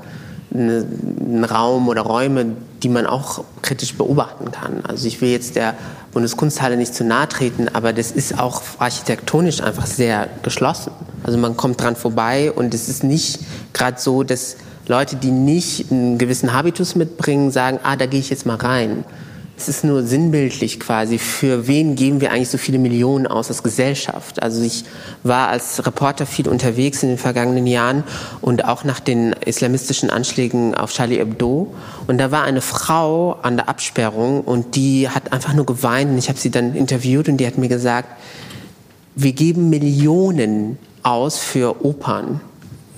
[0.53, 4.85] ein Raum oder Räume, die man auch kritisch beobachten kann.
[4.85, 5.73] Also ich will jetzt der
[6.11, 10.91] Bundeskunsthalle nicht zu nahe treten, aber das ist auch architektonisch einfach sehr geschlossen.
[11.23, 13.39] Also man kommt dran vorbei und es ist nicht
[13.73, 18.29] gerade so, dass Leute, die nicht einen gewissen Habitus mitbringen, sagen, ah, da gehe ich
[18.29, 19.05] jetzt mal rein.
[19.63, 23.63] Es ist nur sinnbildlich quasi, für wen geben wir eigentlich so viele Millionen aus als
[23.63, 24.43] Gesellschaft.
[24.43, 24.83] Also ich
[25.23, 28.03] war als Reporter viel unterwegs in den vergangenen Jahren
[28.41, 31.73] und auch nach den islamistischen Anschlägen auf Charlie Hebdo.
[32.07, 36.11] Und da war eine Frau an der Absperrung und die hat einfach nur geweint.
[36.11, 38.09] Und ich habe sie dann interviewt und die hat mir gesagt,
[39.15, 42.41] wir geben Millionen aus für Opern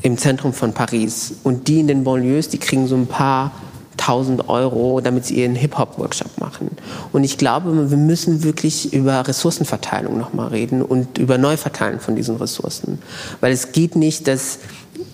[0.02, 1.36] im Zentrum von Paris.
[1.44, 3.52] Und die in den Banlieues, die kriegen so ein paar
[3.98, 6.72] 1000 Euro, damit sie ihren Hip-Hop-Workshop machen.
[7.12, 12.36] Und ich glaube, wir müssen wirklich über Ressourcenverteilung nochmal reden und über Neuverteilen von diesen
[12.38, 13.00] Ressourcen.
[13.42, 14.60] Weil es geht nicht, dass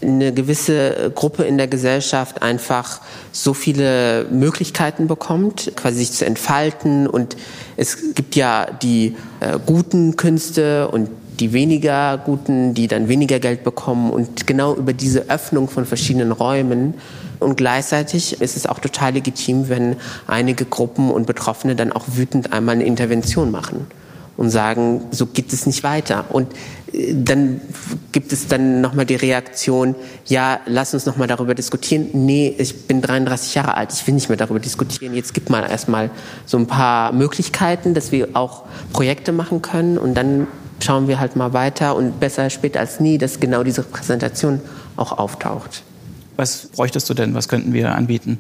[0.02, 7.08] eine gewisse Gruppe in der Gesellschaft einfach so viele Möglichkeiten bekommt, quasi sich zu entfalten.
[7.08, 7.38] Und
[7.78, 13.64] es gibt ja die äh, guten Künste und die weniger guten, die dann weniger Geld
[13.64, 14.12] bekommen.
[14.12, 16.96] Und genau über diese Öffnung von verschiedenen Räumen
[17.42, 19.96] und gleichzeitig ist es auch total legitim, wenn
[20.28, 23.88] einige Gruppen und Betroffene dann auch wütend einmal eine Intervention machen
[24.38, 26.26] und sagen, so geht es nicht weiter.
[26.30, 26.54] Und
[26.94, 27.62] äh, dann
[28.12, 32.10] gibt es dann nochmal die Reaktion, ja, lass uns nochmal darüber diskutieren.
[32.14, 35.16] Nee, ich bin 33 Jahre alt, ich will nicht mehr darüber diskutieren.
[35.16, 36.12] Jetzt gibt mal erstmal
[36.46, 40.48] so ein paar Möglichkeiten, dass wir auch Projekte machen können und dann
[40.80, 44.62] schauen wir halt mal weiter und besser später als nie, dass genau diese Präsentation
[44.96, 45.84] auch auftaucht.
[46.42, 47.36] Was bräuchtest du denn?
[47.36, 48.40] Was könnten wir anbieten?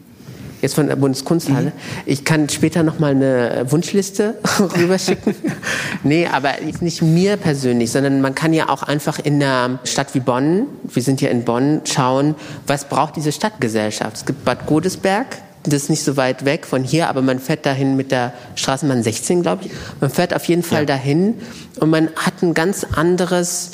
[0.59, 1.67] Jetzt von der Bundeskunsthalle.
[1.67, 1.71] Mhm.
[2.07, 5.35] Ich kann später noch mal eine Wunschliste rüberschicken.
[6.03, 10.19] nee, aber nicht mir persönlich, sondern man kann ja auch einfach in einer Stadt wie
[10.19, 12.33] Bonn, wir sind ja in Bonn, schauen,
[12.65, 14.17] was braucht diese Stadtgesellschaft.
[14.17, 15.27] Es gibt Bad Godesberg,
[15.61, 19.03] das ist nicht so weit weg von hier, aber man fährt dahin mit der Straßenbahn
[19.03, 19.71] 16, glaube ich.
[19.99, 20.85] Man fährt auf jeden Fall ja.
[20.87, 21.35] dahin
[21.79, 23.69] und man hat ein ganz anderes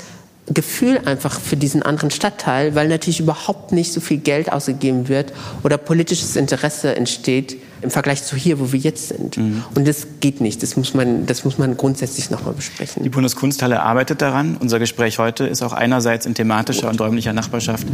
[0.54, 5.34] Gefühl einfach für diesen anderen Stadtteil, weil natürlich überhaupt nicht so viel Geld ausgegeben wird
[5.64, 9.38] oder politisches Interesse entsteht im Vergleich zu hier, wo wir jetzt sind.
[9.38, 9.64] Mhm.
[9.76, 10.64] Und das geht nicht.
[10.64, 13.04] Das muss man, das muss man grundsätzlich nochmal besprechen.
[13.04, 14.58] Die Bundeskunsthalle arbeitet daran.
[14.60, 17.86] Unser Gespräch heute ist auch einerseits in thematischer und räumlicher Nachbarschaft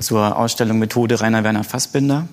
[0.00, 2.26] zur Ausstellung Methode Rainer Werner Fassbinder.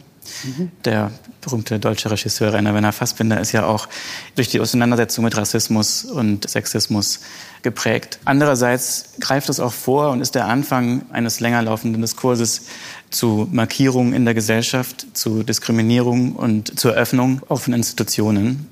[0.83, 1.11] Der
[1.41, 3.87] berühmte deutsche Regisseur Rainer Werner Fassbinder ist ja auch
[4.35, 7.19] durch die Auseinandersetzung mit Rassismus und Sexismus
[7.61, 8.19] geprägt.
[8.25, 12.63] Andererseits greift es auch vor und ist der Anfang eines länger laufenden Diskurses
[13.09, 18.67] zu Markierungen in der Gesellschaft, zu Diskriminierung und zur Öffnung auch von Institutionen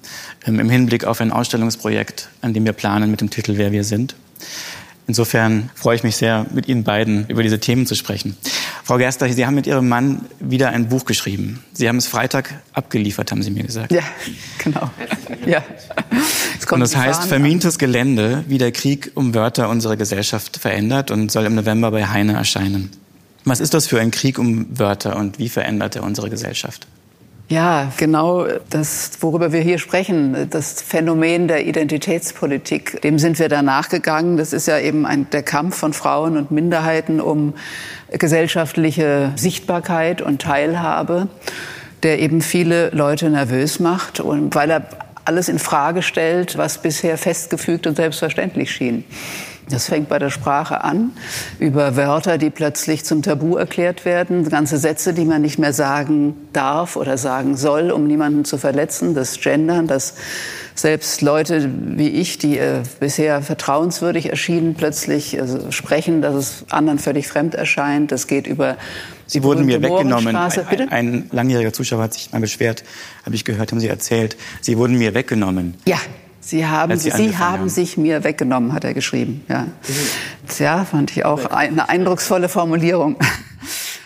[0.45, 3.83] ähm, im Hinblick auf ein Ausstellungsprojekt, an dem wir planen mit dem Titel Wer wir
[3.83, 4.15] sind.
[5.05, 8.37] Insofern freue ich mich sehr, mit Ihnen beiden über diese Themen zu sprechen.
[8.83, 11.63] Frau Gerster, Sie haben mit Ihrem Mann wieder ein Buch geschrieben.
[11.71, 13.93] Sie haben es Freitag abgeliefert, haben Sie mir gesagt.
[13.93, 14.03] Ja,
[14.57, 14.89] genau.
[15.45, 15.63] Ja.
[16.69, 21.45] Und das heißt Vermintes Gelände, wie der Krieg um Wörter unsere Gesellschaft verändert und soll
[21.45, 22.89] im November bei Heine erscheinen.
[23.45, 26.87] Was ist das für ein Krieg um Wörter und wie verändert er unsere Gesellschaft?
[27.53, 33.61] Ja, genau das, worüber wir hier sprechen, das Phänomen der Identitätspolitik, dem sind wir da
[33.61, 34.37] nachgegangen.
[34.37, 37.53] Das ist ja eben ein, der Kampf von Frauen und Minderheiten um
[38.11, 41.27] gesellschaftliche Sichtbarkeit und Teilhabe,
[42.01, 44.87] der eben viele Leute nervös macht und weil er
[45.23, 49.03] alles in Frage stellt, was bisher festgefügt und selbstverständlich schien.
[49.69, 51.11] Das fängt bei der Sprache an,
[51.59, 56.35] über Wörter, die plötzlich zum Tabu erklärt werden, ganze Sätze, die man nicht mehr sagen
[56.51, 60.15] darf oder sagen soll, um niemanden zu verletzen, das Gendern, das
[60.75, 66.99] selbst Leute wie ich, die äh, bisher vertrauenswürdig erschienen, plötzlich äh, sprechen, dass es anderen
[66.99, 68.11] völlig fremd erscheint.
[68.11, 68.77] Das geht über
[69.25, 70.35] Sie wurden mir weggenommen.
[70.35, 72.83] Ein, ein, langjähriger Zuschauer hat sich mal beschwert,
[73.25, 74.35] habe ich gehört, haben Sie erzählt.
[74.61, 75.75] Sie wurden mir weggenommen.
[75.85, 75.97] Ja,
[76.45, 79.45] Sie haben, Sie, Sie haben, haben, sich mir weggenommen, hat er geschrieben.
[79.47, 79.67] Ja,
[80.59, 83.15] ja fand ich auch eine eindrucksvolle Formulierung.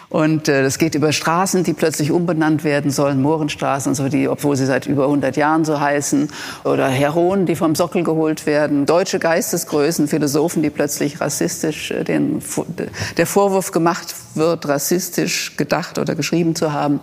[0.10, 4.56] Und äh, das geht über Straßen, die plötzlich umbenannt werden sollen, Mohrenstraßen, so die, obwohl
[4.56, 6.30] sie seit über 100 Jahren so heißen,
[6.64, 12.42] oder Heroen, die vom Sockel geholt werden, deutsche Geistesgrößen, Philosophen, die plötzlich rassistisch äh, den,
[13.18, 17.02] der Vorwurf gemacht wird, rassistisch gedacht oder geschrieben zu haben.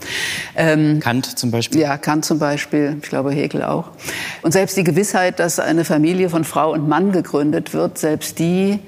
[0.57, 1.83] Ähm, Kant zum Beispiel.
[1.83, 3.91] Ja, Kant zum Beispiel, ich glaube Hegel auch.
[4.41, 8.81] Und selbst die Gewissheit, dass eine Familie von Frau und Mann gegründet wird, selbst die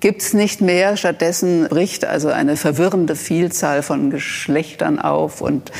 [0.00, 0.96] gibt's nicht mehr.
[0.96, 5.70] Stattdessen bricht also eine verwirrende Vielzahl von Geschlechtern auf und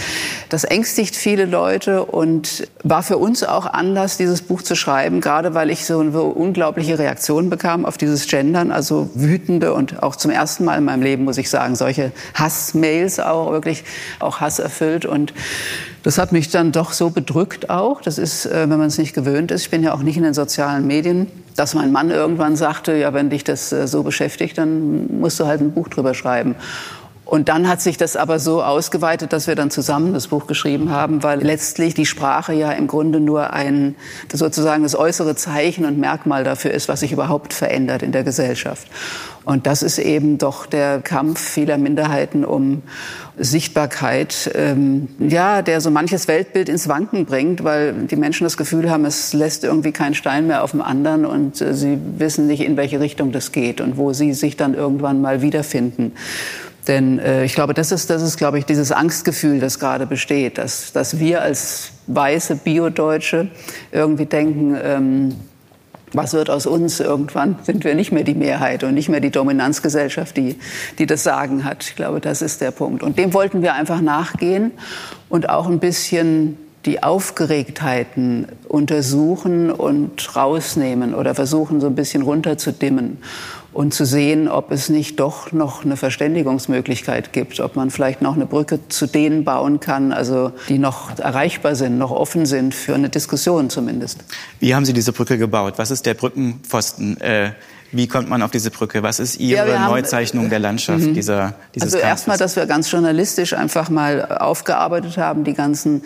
[0.50, 5.54] das ängstigt viele Leute und war für uns auch Anlass, dieses Buch zu schreiben, gerade
[5.54, 10.30] weil ich so eine unglaubliche Reaktion bekam auf dieses Gendern, also wütende und auch zum
[10.30, 13.84] ersten Mal in meinem Leben, muss ich sagen, solche Hassmails auch wirklich
[14.18, 15.32] auch Hass erfüllt und
[16.02, 18.00] das hat mich dann doch so bedrückt auch.
[18.00, 19.62] Das ist, äh, wenn man es nicht gewöhnt ist.
[19.62, 21.26] Ich bin ja auch nicht in den sozialen Medien
[21.60, 25.46] dass mein Mann irgendwann sagte, ja, wenn dich das äh, so beschäftigt, dann musst du
[25.46, 26.56] halt ein Buch drüber schreiben.
[27.26, 30.90] Und dann hat sich das aber so ausgeweitet, dass wir dann zusammen das Buch geschrieben
[30.90, 33.94] haben, weil letztlich die Sprache ja im Grunde nur ein
[34.32, 38.88] sozusagen das äußere Zeichen und Merkmal dafür ist, was sich überhaupt verändert in der Gesellschaft.
[39.44, 42.82] Und das ist eben doch der Kampf vieler Minderheiten um
[43.38, 48.90] Sichtbarkeit, ähm, ja, der so manches Weltbild ins Wanken bringt, weil die Menschen das Gefühl
[48.90, 52.60] haben, es lässt irgendwie keinen Stein mehr auf dem anderen und äh, sie wissen nicht,
[52.60, 56.12] in welche Richtung das geht und wo sie sich dann irgendwann mal wiederfinden.
[56.86, 60.58] Denn äh, ich glaube, das ist, das ist, glaube ich, dieses Angstgefühl, das gerade besteht,
[60.58, 63.48] dass, dass wir als weiße Biodeutsche
[63.92, 65.34] irgendwie denken, ähm,
[66.12, 67.00] was wird aus uns?
[67.00, 70.56] Irgendwann sind wir nicht mehr die Mehrheit und nicht mehr die Dominanzgesellschaft, die,
[70.98, 71.84] die das Sagen hat.
[71.84, 73.02] Ich glaube, das ist der Punkt.
[73.02, 74.72] Und dem wollten wir einfach nachgehen
[75.28, 83.18] und auch ein bisschen die Aufgeregtheiten untersuchen und rausnehmen oder versuchen, so ein bisschen runterzudimmen
[83.72, 88.34] und zu sehen, ob es nicht doch noch eine Verständigungsmöglichkeit gibt, ob man vielleicht noch
[88.34, 92.94] eine Brücke zu denen bauen kann, also die noch erreichbar sind, noch offen sind für
[92.94, 94.18] eine Diskussion zumindest.
[94.58, 95.74] Wie haben Sie diese Brücke gebaut?
[95.76, 97.20] Was ist der Brückenpfosten?
[97.20, 97.52] Äh
[97.92, 99.02] wie kommt man auf diese Brücke?
[99.02, 101.14] Was ist Ihre ja, haben, Neuzeichnung der Landschaft mhm.
[101.14, 106.02] dieser, dieses Also erstmal, dass wir ganz journalistisch einfach mal aufgearbeitet haben, die ganzen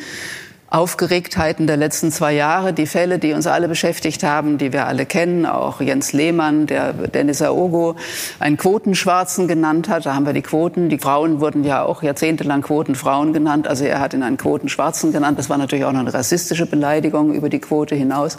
[0.74, 5.06] Aufgeregtheiten der letzten zwei Jahre, die Fälle, die uns alle beschäftigt haben, die wir alle
[5.06, 7.94] kennen, auch Jens Lehmann, der Dennis Aogo
[8.40, 10.04] einen Quotenschwarzen genannt hat.
[10.04, 10.88] Da haben wir die Quoten.
[10.88, 13.68] Die Frauen wurden ja auch jahrzehntelang Quotenfrauen genannt.
[13.68, 15.38] Also er hat ihn einen Quotenschwarzen genannt.
[15.38, 18.36] Das war natürlich auch noch eine rassistische Beleidigung über die Quote hinaus.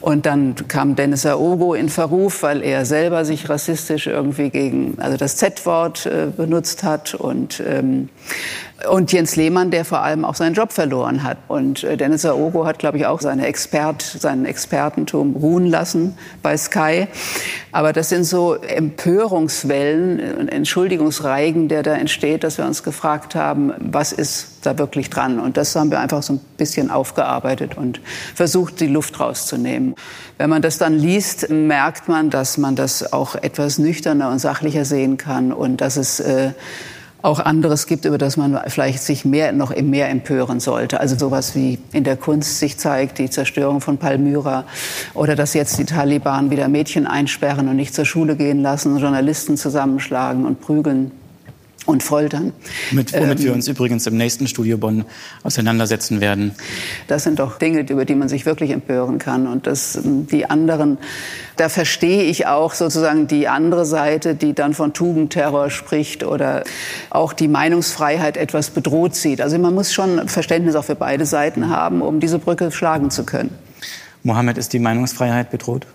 [0.00, 5.18] Und dann kam Dennis Aogo in Verruf, weil er selber sich rassistisch irgendwie gegen, also
[5.18, 8.08] das Z-Wort äh, benutzt hat und ähm,
[8.90, 11.38] und Jens Lehmann, der vor allem auch seinen Job verloren hat.
[11.48, 16.56] Und äh, Dennis Aogo hat, glaube ich, auch seine Expert, seinen Expertentum ruhen lassen bei
[16.56, 17.06] Sky.
[17.72, 23.72] Aber das sind so Empörungswellen und Entschuldigungsreigen, der da entsteht, dass wir uns gefragt haben,
[23.78, 25.40] was ist da wirklich dran?
[25.40, 28.00] Und das haben wir einfach so ein bisschen aufgearbeitet und
[28.34, 29.94] versucht, die Luft rauszunehmen.
[30.38, 34.84] Wenn man das dann liest, merkt man, dass man das auch etwas nüchterner und sachlicher
[34.84, 36.52] sehen kann und dass es äh,
[37.24, 41.00] auch anderes gibt, über das man vielleicht sich mehr, noch mehr empören sollte.
[41.00, 44.64] Also sowas wie in der Kunst sich zeigt, die Zerstörung von Palmyra
[45.14, 49.56] oder dass jetzt die Taliban wieder Mädchen einsperren und nicht zur Schule gehen lassen, Journalisten
[49.56, 51.12] zusammenschlagen und prügeln
[51.86, 52.52] und Foltern.
[52.92, 55.04] Mit, womit ähm, wir uns übrigens im nächsten Studio Bonn
[55.42, 56.52] auseinandersetzen werden.
[57.08, 59.46] Das sind doch Dinge, über die man sich wirklich empören kann.
[59.46, 60.98] Und das, die anderen,
[61.56, 66.64] da verstehe ich auch sozusagen die andere Seite, die dann von Tugendterror spricht oder
[67.10, 69.40] auch die Meinungsfreiheit etwas bedroht sieht.
[69.40, 73.24] Also man muss schon Verständnis auch für beide Seiten haben, um diese Brücke schlagen zu
[73.24, 73.50] können.
[74.22, 75.86] Mohammed, ist die Meinungsfreiheit bedroht?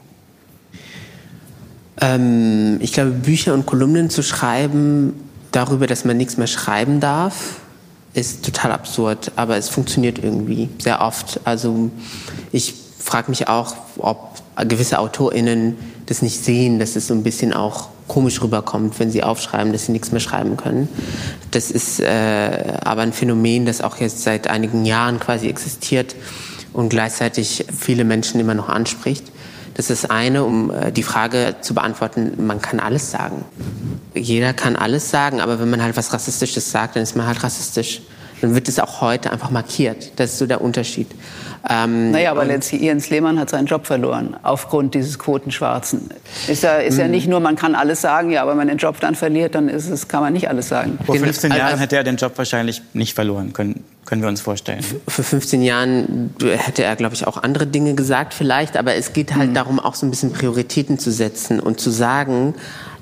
[2.00, 7.56] Ähm, ich glaube, Bücher und Kolumnen zu schreiben darüber, dass man nichts mehr schreiben darf,
[8.14, 11.40] ist total absurd, aber es funktioniert irgendwie sehr oft.
[11.44, 11.92] Also
[12.52, 17.54] ich frage mich auch, ob gewisse AutorInnen das nicht sehen, dass es so ein bisschen
[17.54, 20.90] auch komisch rüberkommt, wenn sie aufschreiben, dass sie nichts mehr schreiben können.
[21.52, 26.16] Das ist äh, aber ein Phänomen, das auch jetzt seit einigen Jahren quasi existiert
[26.74, 29.29] und gleichzeitig viele Menschen immer noch anspricht.
[29.80, 33.46] Das ist eine, um äh, die Frage zu beantworten, man kann alles sagen.
[34.14, 37.42] Jeder kann alles sagen, aber wenn man halt was Rassistisches sagt, dann ist man halt
[37.42, 38.02] rassistisch.
[38.42, 40.12] Dann wird es auch heute einfach markiert.
[40.18, 41.08] Das ist so der Unterschied.
[41.70, 46.10] Ähm, naja, aber letztlich Jens Lehmann hat seinen Job verloren aufgrund dieses Quotenschwarzen.
[46.48, 47.12] Ist ja, ist ja mhm.
[47.12, 49.68] nicht nur, man kann alles sagen, ja, aber wenn man den Job dann verliert, dann
[49.68, 50.98] ist es, kann man nicht alles sagen.
[51.06, 54.84] Vor 15 Jahren hätte er den Job wahrscheinlich nicht verloren können, können wir uns vorstellen.
[55.08, 59.36] Vor 15 Jahren hätte er, glaube ich, auch andere Dinge gesagt vielleicht, aber es geht
[59.36, 59.56] halt mhm.
[59.56, 62.56] darum, auch so ein bisschen Prioritäten zu setzen und zu sagen,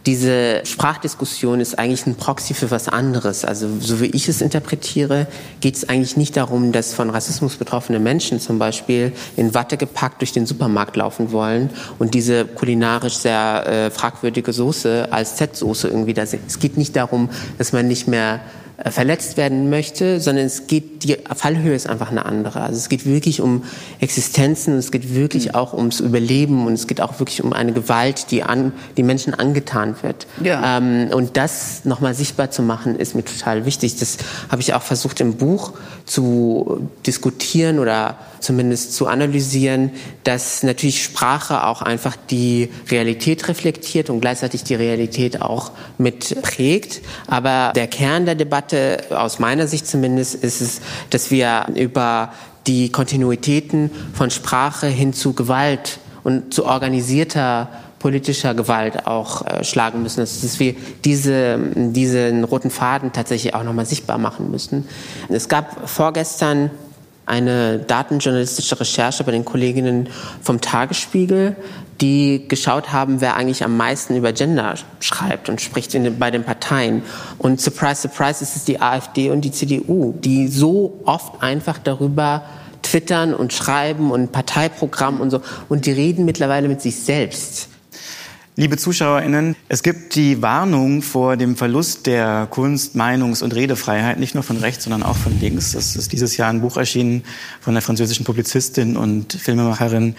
[0.06, 3.44] diese Sprachdiskussion ist eigentlich ein Proxy für was anderes.
[3.44, 5.28] Also so wie ich es interpretiere,
[5.60, 10.22] geht es eigentlich nicht darum, dass von Rassismus betroffene Menschen zum Beispiel in Watte gepackt
[10.22, 16.14] durch den Supermarkt laufen wollen und diese kulinarisch sehr äh, fragwürdige Soße als Z-Soße irgendwie
[16.14, 16.44] da sind.
[16.48, 18.42] Es geht nicht darum, dass man nicht mehr
[18.86, 22.62] verletzt werden möchte, sondern es geht, die Fallhöhe ist einfach eine andere.
[22.62, 23.64] Also es geht wirklich um
[24.00, 25.56] Existenzen, es geht wirklich mhm.
[25.56, 29.34] auch ums Überleben und es geht auch wirklich um eine Gewalt, die an die Menschen
[29.34, 30.28] angetan wird.
[30.44, 30.78] Ja.
[30.78, 33.98] Ähm, und das nochmal sichtbar zu machen, ist mir total wichtig.
[33.98, 34.18] Das
[34.50, 35.74] habe ich auch versucht im Buch
[36.06, 39.92] zu diskutieren oder zumindest zu analysieren,
[40.24, 47.02] dass natürlich Sprache auch einfach die Realität reflektiert und gleichzeitig die Realität auch mit prägt.
[47.28, 48.67] Aber der Kern der Debatte,
[49.10, 52.32] aus meiner Sicht zumindest, ist es, dass wir über
[52.68, 60.04] die Kontinuitäten von Sprache hin zu Gewalt und zu organisierter politischer Gewalt auch äh, schlagen
[60.04, 64.88] müssen, dass wir diese, diesen roten Faden tatsächlich auch nochmal sichtbar machen müssen.
[65.30, 66.70] Es gab vorgestern
[67.26, 70.10] eine datenjournalistische Recherche bei den Kolleginnen
[70.42, 71.56] vom Tagesspiegel,
[72.02, 76.44] die geschaut haben, wer eigentlich am meisten über Gender schreibt und spricht in, bei den
[76.44, 77.02] Parteien.
[77.38, 82.44] Und surprise, surprise, ist es die AfD und die CDU, die so oft einfach darüber
[82.84, 85.42] twittern und schreiben und Parteiprogramm und so.
[85.70, 87.70] Und die reden mittlerweile mit sich selbst.
[88.60, 94.34] Liebe ZuschauerInnen, es gibt die Warnung vor dem Verlust der Kunst-, Meinungs- und Redefreiheit, nicht
[94.34, 95.76] nur von rechts, sondern auch von links.
[95.76, 97.24] Es ist dieses Jahr ein Buch erschienen
[97.62, 100.16] von der französischen Publizistin und Filmemacherin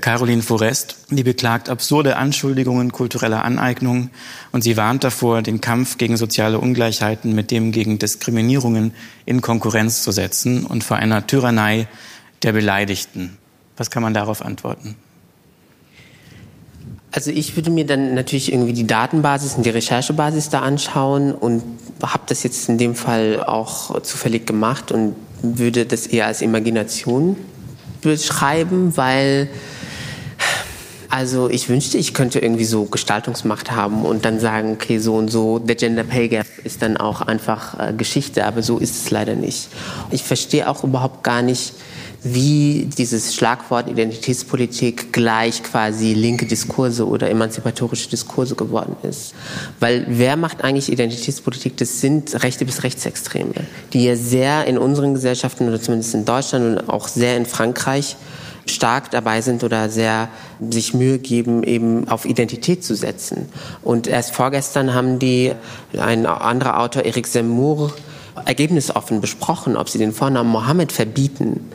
[0.00, 0.96] Caroline Forest.
[1.10, 4.10] Die beklagt absurde Anschuldigungen kultureller Aneignung
[4.52, 8.94] und sie warnt davor, den Kampf gegen soziale Ungleichheiten mit dem gegen Diskriminierungen
[9.26, 11.88] in Konkurrenz zu setzen und vor einer Tyrannei
[12.44, 13.38] der Beleidigten.
[13.76, 14.94] Was kann man darauf antworten?
[17.12, 21.62] Also ich würde mir dann natürlich irgendwie die Datenbasis und die Recherchebasis da anschauen und
[22.02, 27.36] habe das jetzt in dem Fall auch zufällig gemacht und würde das eher als Imagination
[28.00, 29.48] beschreiben, weil
[31.10, 35.28] also ich wünschte, ich könnte irgendwie so Gestaltungsmacht haben und dann sagen, okay, so und
[35.28, 39.10] so, der Gender Pay Gap ist dann auch einfach äh, Geschichte, aber so ist es
[39.10, 39.68] leider nicht.
[40.10, 41.74] Ich verstehe auch überhaupt gar nicht,
[42.24, 49.34] wie dieses Schlagwort Identitätspolitik gleich quasi linke Diskurse oder emanzipatorische Diskurse geworden ist.
[49.80, 51.76] Weil wer macht eigentlich Identitätspolitik?
[51.76, 53.54] Das sind Rechte bis Rechtsextreme,
[53.92, 58.16] die ja sehr in unseren Gesellschaften oder zumindest in Deutschland und auch sehr in Frankreich
[58.66, 60.28] stark dabei sind oder sehr
[60.70, 63.48] sich Mühe geben, eben auf Identität zu setzen.
[63.82, 65.52] Und erst vorgestern haben die,
[65.98, 67.92] ein anderer Autor, Eric Zemmour,
[68.44, 71.68] ergebnisoffen besprochen, ob sie den Vornamen Mohammed verbieten.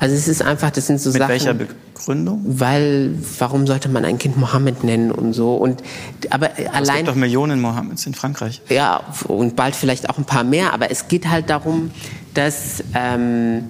[0.00, 1.28] Also es ist einfach, das sind so Mit Sachen.
[1.28, 2.42] welcher Begründung?
[2.46, 5.54] Weil, warum sollte man ein Kind Mohammed nennen und so?
[5.54, 5.82] Und
[6.30, 6.82] aber allein.
[6.82, 8.62] Es gibt doch Millionen Mohammeds in Frankreich.
[8.70, 10.72] Ja, und bald vielleicht auch ein paar mehr.
[10.72, 11.90] Aber es geht halt darum,
[12.32, 13.64] dass ähm,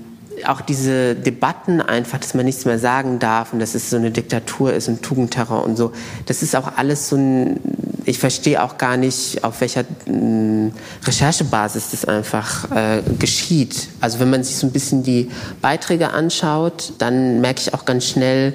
[0.47, 4.13] auch diese Debatten einfach, dass man nichts mehr sagen darf und dass es so eine
[4.13, 5.93] Diktatur ist und Tugendterror und so.
[6.27, 7.59] Das ist auch alles so ein,
[8.07, 10.73] ich verstehe auch gar nicht, auf welcher mh, hm,
[11.05, 13.89] Recherchebasis das einfach äh, geschieht.
[14.01, 18.07] Also wenn man sich so ein bisschen die Beiträge anschaut, dann merke ich auch ganz
[18.07, 18.55] schnell,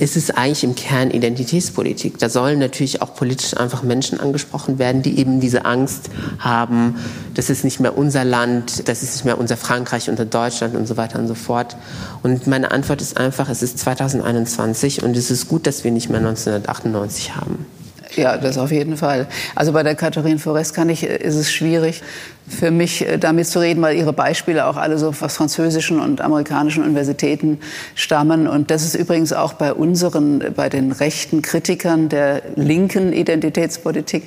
[0.00, 2.18] ist es eigentlich im Kern Identitätspolitik.
[2.18, 6.96] Da sollen natürlich auch politisch einfach Menschen angesprochen werden, die eben diese Angst haben,
[7.34, 10.86] das ist nicht mehr unser Land, das ist nicht mehr unser Frankreich, unser Deutschland und
[10.86, 11.76] so weiter und so fort.
[12.22, 16.08] Und meine Antwort ist einfach, es ist 2021 und es ist gut, dass wir nicht
[16.08, 17.66] mehr 1998 haben.
[18.16, 19.26] Ja, das auf jeden Fall.
[19.54, 22.02] Also bei der Katharine Forest kann ich, ist es schwierig,
[22.50, 26.20] für mich äh, damit zu reden, weil ihre Beispiele auch alle so aus französischen und
[26.20, 27.60] amerikanischen Universitäten
[27.94, 28.46] stammen.
[28.46, 34.24] Und das ist übrigens auch bei unseren, bei den rechten Kritikern der linken Identitätspolitik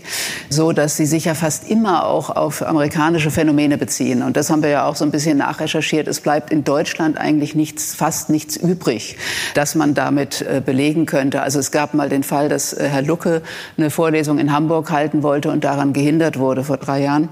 [0.50, 4.24] so, dass sie sich ja fast immer auch auf amerikanische Phänomene beziehen.
[4.24, 6.08] Und das haben wir ja auch so ein bisschen nachrecherchiert.
[6.08, 9.18] Es bleibt in Deutschland eigentlich nichts, fast nichts übrig,
[9.54, 11.42] dass man damit äh, belegen könnte.
[11.42, 13.42] Also es gab mal den Fall, dass äh, Herr Lucke
[13.78, 17.30] eine Vorlesung in Hamburg halten wollte und daran gehindert wurde vor drei Jahren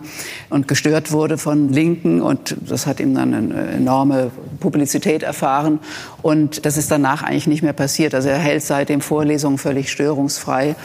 [0.49, 5.77] und gestört wurde von Linken und das hat ihm dann eine enorme Publizität erfahren
[6.23, 8.15] und das ist danach eigentlich nicht mehr passiert.
[8.15, 10.75] Also er hält seitdem Vorlesungen völlig störungsfrei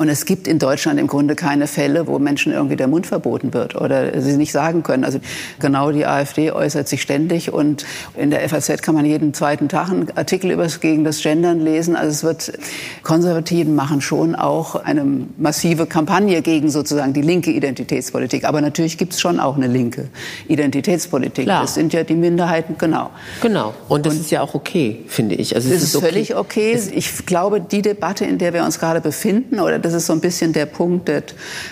[0.00, 3.52] und es gibt in Deutschland im Grunde keine Fälle, wo Menschen irgendwie der Mund verboten
[3.52, 5.04] wird oder sie nicht sagen können.
[5.04, 5.20] Also
[5.58, 7.84] genau die AfD äußert sich ständig und
[8.16, 11.96] in der FAZ kann man jeden zweiten Tag einen Artikel über gegen das Gendern lesen.
[11.96, 12.58] Also es wird
[13.02, 15.04] Konservativen machen schon auch eine
[15.36, 18.46] massive Kampagne gegen sozusagen die linke Identitätspolitik.
[18.46, 20.08] Aber natürlich gibt es schon auch eine linke
[20.48, 21.44] Identitätspolitik.
[21.44, 21.60] Klar.
[21.60, 23.10] Das sind ja die Minderheiten, genau.
[23.42, 23.74] Genau.
[23.90, 25.54] Und das und ist ja auch okay, finde ich.
[25.54, 26.80] Also es ist, ist völlig okay.
[26.94, 30.20] Ich glaube, die Debatte, in der wir uns gerade befinden, oder das ist so ein
[30.20, 31.22] bisschen der Punkt, der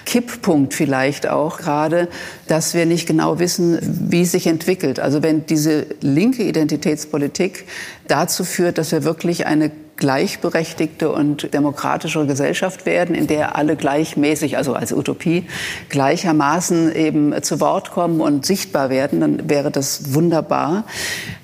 [0.05, 2.09] Kipppunkt vielleicht auch gerade,
[2.47, 5.01] dass wir nicht genau wissen, wie es sich entwickelt.
[5.01, 7.67] Also wenn diese linke Identitätspolitik
[8.07, 14.57] dazu führt, dass wir wirklich eine gleichberechtigte und demokratische Gesellschaft werden, in der alle gleichmäßig,
[14.57, 15.45] also als Utopie,
[15.89, 20.85] gleichermaßen eben zu Wort kommen und sichtbar werden, dann wäre das wunderbar.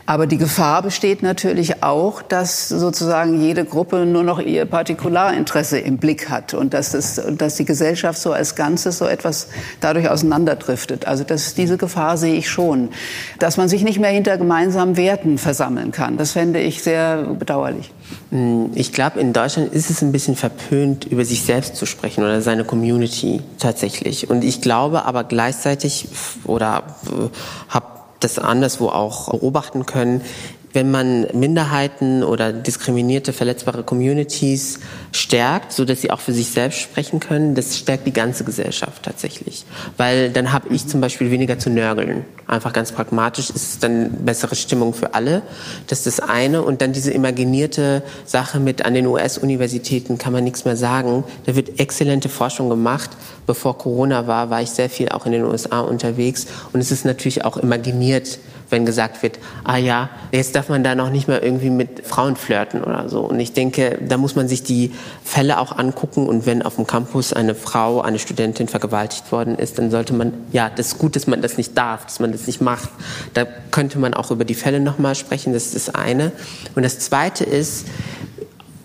[0.07, 5.97] Aber die Gefahr besteht natürlich auch, dass sozusagen jede Gruppe nur noch ihr Partikularinteresse im
[5.97, 9.49] Blick hat und dass, das, dass die Gesellschaft so als Ganzes so etwas
[9.81, 11.07] dadurch auseinanderdriftet.
[11.07, 12.90] Also das, diese Gefahr sehe ich schon.
[13.38, 17.90] Dass man sich nicht mehr hinter gemeinsamen Werten versammeln kann, das fände ich sehr bedauerlich.
[18.31, 22.23] Hm, ich glaube, in Deutschland ist es ein bisschen verpönt, über sich selbst zu sprechen
[22.23, 24.29] oder seine Community tatsächlich.
[24.29, 26.09] Und ich glaube aber gleichzeitig
[26.45, 27.29] oder äh,
[27.71, 27.94] habe
[28.25, 30.23] das anderswo auch beobachten können,
[30.75, 34.81] wenn man Minderheiten oder diskriminierte, verletzbare Communities
[35.13, 39.05] stärkt, so dass sie auch für sich selbst sprechen können, das stärkt die ganze Gesellschaft
[39.05, 39.65] tatsächlich.
[39.97, 42.25] Weil dann habe ich zum Beispiel weniger zu nörgeln.
[42.49, 45.43] Einfach ganz pragmatisch ist es dann bessere Stimmung für alle.
[45.87, 46.63] Das ist das eine.
[46.63, 51.23] Und dann diese imaginierte Sache mit an den US-Universitäten kann man nichts mehr sagen.
[51.47, 53.11] Da wird exzellente Forschung gemacht.
[53.47, 56.47] Bevor Corona war, war ich sehr viel auch in den USA unterwegs.
[56.73, 58.39] Und es ist natürlich auch imaginiert,
[58.75, 62.35] wenn gesagt wird, ah ja, jetzt darf man da noch nicht mal irgendwie mit Frauen
[62.35, 63.21] flirten oder so.
[63.21, 66.87] Und ich denke, da muss man sich die Fälle auch angucken und wenn auf dem
[66.87, 71.15] Campus eine Frau, eine Studentin vergewaltigt worden ist, dann sollte man, ja, das ist gut,
[71.15, 72.88] dass man das nicht darf, dass man das nicht macht.
[73.33, 76.33] Da könnte man auch über die Fälle nochmal sprechen, das ist das eine.
[76.75, 77.87] Und das zweite ist,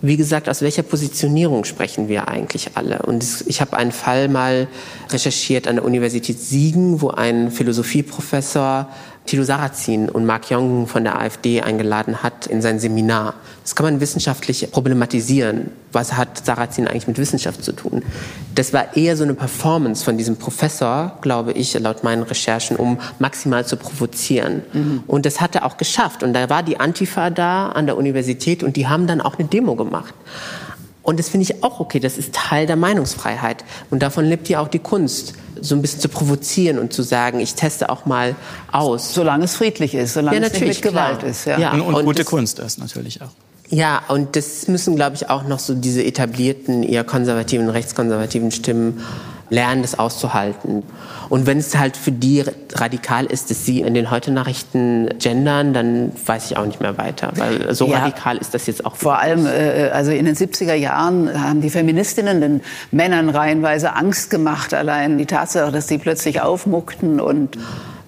[0.01, 3.01] wie gesagt, aus welcher Positionierung sprechen wir eigentlich alle?
[3.01, 4.67] Und ich habe einen Fall mal
[5.09, 8.87] recherchiert an der Universität Siegen, wo ein Philosophieprofessor
[9.29, 13.35] Thilo Sarrazin und Mark Jong von der AfD eingeladen hat in sein Seminar.
[13.61, 15.69] Das kann man wissenschaftlich problematisieren.
[15.91, 18.01] Was hat Sarrazin eigentlich mit Wissenschaft zu tun?
[18.55, 22.97] Das war eher so eine Performance von diesem Professor, glaube ich, laut meinen Recherchen, um
[23.19, 24.63] maximal zu provozieren.
[24.73, 25.03] Mhm.
[25.05, 26.23] Und das hat er auch geschafft.
[26.23, 29.47] Und da war die Antifa da an der Universität und die haben dann auch eine
[29.47, 30.15] Demo gemacht.
[31.03, 31.99] Und das finde ich auch okay.
[31.99, 33.63] Das ist Teil der Meinungsfreiheit.
[33.91, 37.39] Und davon lebt ja auch die Kunst so ein bisschen zu provozieren und zu sagen,
[37.39, 38.35] ich teste auch mal
[38.71, 39.13] aus.
[39.13, 41.31] Solange es friedlich ist, solange ja, es nicht mit Gewalt klar.
[41.31, 41.45] ist.
[41.45, 41.59] Ja.
[41.59, 43.31] ja und, und, und gute Kunst ist natürlich auch.
[43.69, 49.01] Ja, und das müssen, glaube ich, auch noch so diese etablierten, eher konservativen, rechtskonservativen Stimmen
[49.49, 50.83] lernen, das auszuhalten.
[51.29, 52.43] Und wenn es halt für die
[52.73, 57.31] radikal ist, dass sie in den Heute-Nachrichten gendern, dann weiß ich auch nicht mehr weiter,
[57.35, 58.95] weil so ja, radikal ist das jetzt auch.
[58.95, 64.29] Vor allem, äh, also in den 70er Jahren haben die Feministinnen den Männern reihenweise Angst
[64.29, 67.57] gemacht, allein die Tatsache, dass sie plötzlich aufmuckten und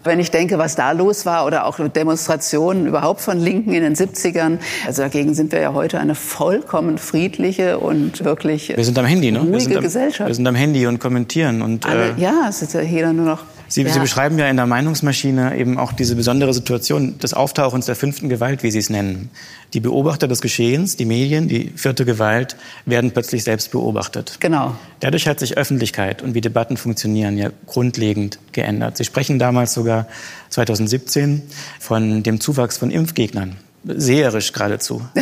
[0.04, 3.96] wenn ich denke, was da los war oder auch Demonstrationen überhaupt von Linken in den
[3.96, 9.06] 70ern, also dagegen sind wir ja heute eine vollkommen friedliche und wirklich wir sind am
[9.06, 9.40] Handy, ne?
[9.40, 10.28] ruhige wir sind am, Gesellschaft.
[10.28, 13.26] Wir sind am Handy und kommentieren und Alle, äh, ja, es ist ja jeder nur
[13.26, 13.40] noch
[13.72, 13.94] Sie, ja.
[13.94, 18.28] Sie, beschreiben ja in der Meinungsmaschine eben auch diese besondere Situation des Auftauchens der fünften
[18.28, 19.30] Gewalt, wie Sie es nennen.
[19.74, 24.38] Die Beobachter des Geschehens, die Medien, die vierte Gewalt, werden plötzlich selbst beobachtet.
[24.42, 24.76] Genau.
[25.00, 28.98] Dadurch hat sich Öffentlichkeit und wie Debatten funktionieren ja grundlegend geändert.
[28.98, 30.08] Sie sprechen damals sogar
[30.50, 31.42] 2017
[31.80, 33.56] von dem Zuwachs von Impfgegnern.
[33.86, 35.02] Seherisch geradezu.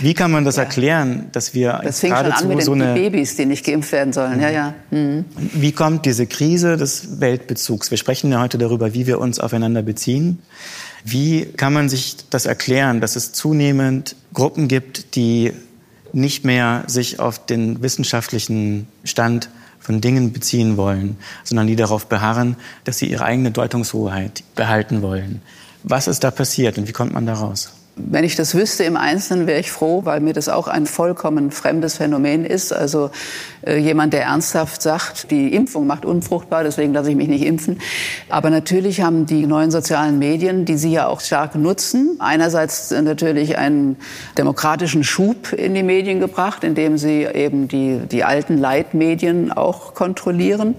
[0.00, 0.62] Wie kann man das ja.
[0.62, 4.12] erklären, dass wir das fing schon an mit so den Babys, die nicht geimpft werden
[4.12, 4.36] sollen.
[4.36, 4.42] Mhm.
[4.42, 4.74] Ja, ja.
[4.90, 5.24] Mhm.
[5.36, 7.90] Wie kommt diese Krise des Weltbezugs?
[7.90, 10.38] Wir sprechen ja heute darüber, wie wir uns aufeinander beziehen.
[11.04, 15.52] Wie kann man sich das erklären, dass es zunehmend Gruppen gibt, die
[16.12, 19.48] nicht mehr sich auf den wissenschaftlichen Stand
[19.78, 25.40] von Dingen beziehen wollen, sondern die darauf beharren, dass sie ihre eigene Deutungshoheit behalten wollen.
[25.82, 27.72] Was ist da passiert und wie kommt man da raus?
[27.96, 31.50] Wenn ich das wüsste im Einzelnen, wäre ich froh, weil mir das auch ein vollkommen
[31.50, 32.72] fremdes Phänomen ist.
[32.72, 33.10] Also
[33.66, 37.80] äh, jemand, der ernsthaft sagt, die Impfung macht unfruchtbar, deswegen lasse ich mich nicht impfen.
[38.28, 43.58] Aber natürlich haben die neuen sozialen Medien, die Sie ja auch stark nutzen, einerseits natürlich
[43.58, 43.96] einen
[44.38, 50.76] demokratischen Schub in die Medien gebracht, indem sie eben die, die alten Leitmedien auch kontrollieren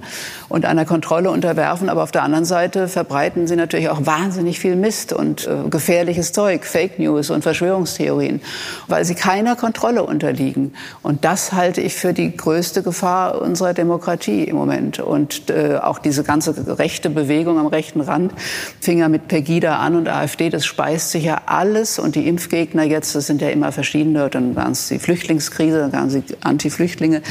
[0.50, 1.90] und einer Kontrolle unterwerfen.
[1.90, 6.32] Aber auf der anderen Seite verbreiten sie natürlich auch wahnsinnig viel Mist und äh, gefährliches
[6.32, 8.42] Zeug, Fake News und Verschwörungstheorien,
[8.88, 10.74] weil sie keiner Kontrolle unterliegen.
[11.02, 15.00] Und das halte ich für die größte Gefahr unserer Demokratie im Moment.
[15.00, 18.34] Und äh, auch diese ganze rechte Bewegung am rechten Rand
[18.80, 22.00] fing ja mit Pegida an und AfD, das speist sich ja alles.
[22.00, 25.94] Und die Impfgegner jetzt, das sind ja immer verschiedene, dann waren es die Flüchtlingskrise, dann
[25.94, 27.22] waren sie Anti-Flüchtlinge.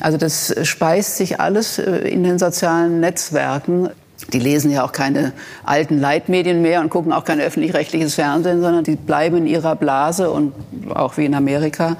[0.00, 3.90] Also das speist sich alles äh, in den sozialen Netzwerken.
[4.32, 5.32] Die lesen ja auch keine
[5.64, 10.30] alten Leitmedien mehr und gucken auch kein öffentlich-rechtliches Fernsehen, sondern die bleiben in ihrer Blase
[10.30, 10.52] und
[10.90, 11.96] auch wie in Amerika.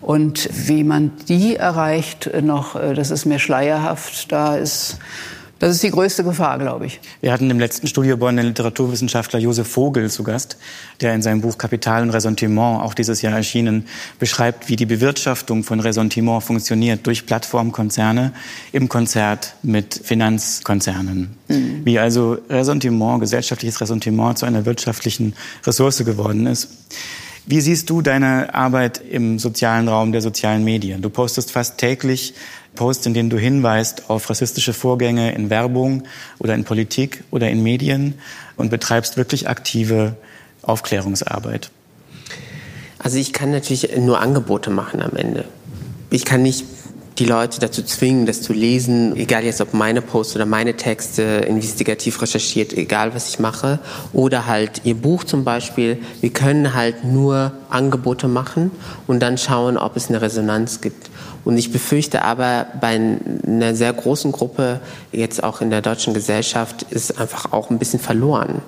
[0.00, 4.32] Und wie man die erreicht noch, äh, das ist mir schleierhaft.
[4.32, 4.98] Da ist
[5.60, 7.00] das ist die größte Gefahr, glaube ich.
[7.20, 10.56] Wir hatten im letzten Studiobon den Literaturwissenschaftler Josef Vogel zu Gast,
[11.02, 13.86] der in seinem Buch Kapital und Ressentiment, auch dieses Jahr erschienen,
[14.18, 18.32] beschreibt, wie die Bewirtschaftung von Ressentiment funktioniert durch Plattformkonzerne
[18.72, 21.36] im Konzert mit Finanzkonzernen.
[21.48, 21.82] Mhm.
[21.84, 25.34] Wie also Ressentiment, gesellschaftliches Ressentiment zu einer wirtschaftlichen
[25.66, 26.68] Ressource geworden ist.
[27.46, 31.02] Wie siehst du deine Arbeit im sozialen Raum der sozialen Medien?
[31.02, 32.34] Du postest fast täglich
[32.74, 36.04] Posts, in denen du hinweist auf rassistische Vorgänge in Werbung
[36.38, 38.14] oder in Politik oder in Medien
[38.56, 40.16] und betreibst wirklich aktive
[40.62, 41.70] Aufklärungsarbeit.
[42.98, 45.44] Also ich kann natürlich nur Angebote machen am Ende.
[46.10, 46.64] Ich kann nicht
[47.20, 51.22] die Leute dazu zwingen, das zu lesen, egal jetzt ob meine Posts oder meine Texte
[51.22, 53.78] investigativ recherchiert, egal was ich mache,
[54.14, 55.98] oder halt ihr Buch zum Beispiel.
[56.22, 58.70] Wir können halt nur Angebote machen
[59.06, 61.10] und dann schauen, ob es eine Resonanz gibt.
[61.50, 63.00] Und ich befürchte aber, bei
[63.44, 64.78] einer sehr großen Gruppe,
[65.10, 68.62] jetzt auch in der deutschen Gesellschaft, ist einfach auch ein bisschen verloren.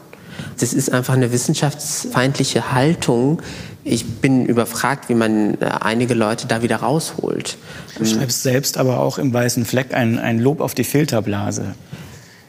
[0.58, 3.40] Das ist einfach eine wissenschaftsfeindliche Haltung,
[3.84, 7.56] ich bin überfragt, wie man äh, einige Leute da wieder rausholt.
[7.96, 11.76] Du schreibst selbst aber auch im Weißen Fleck ein, ein Lob auf die Filterblase.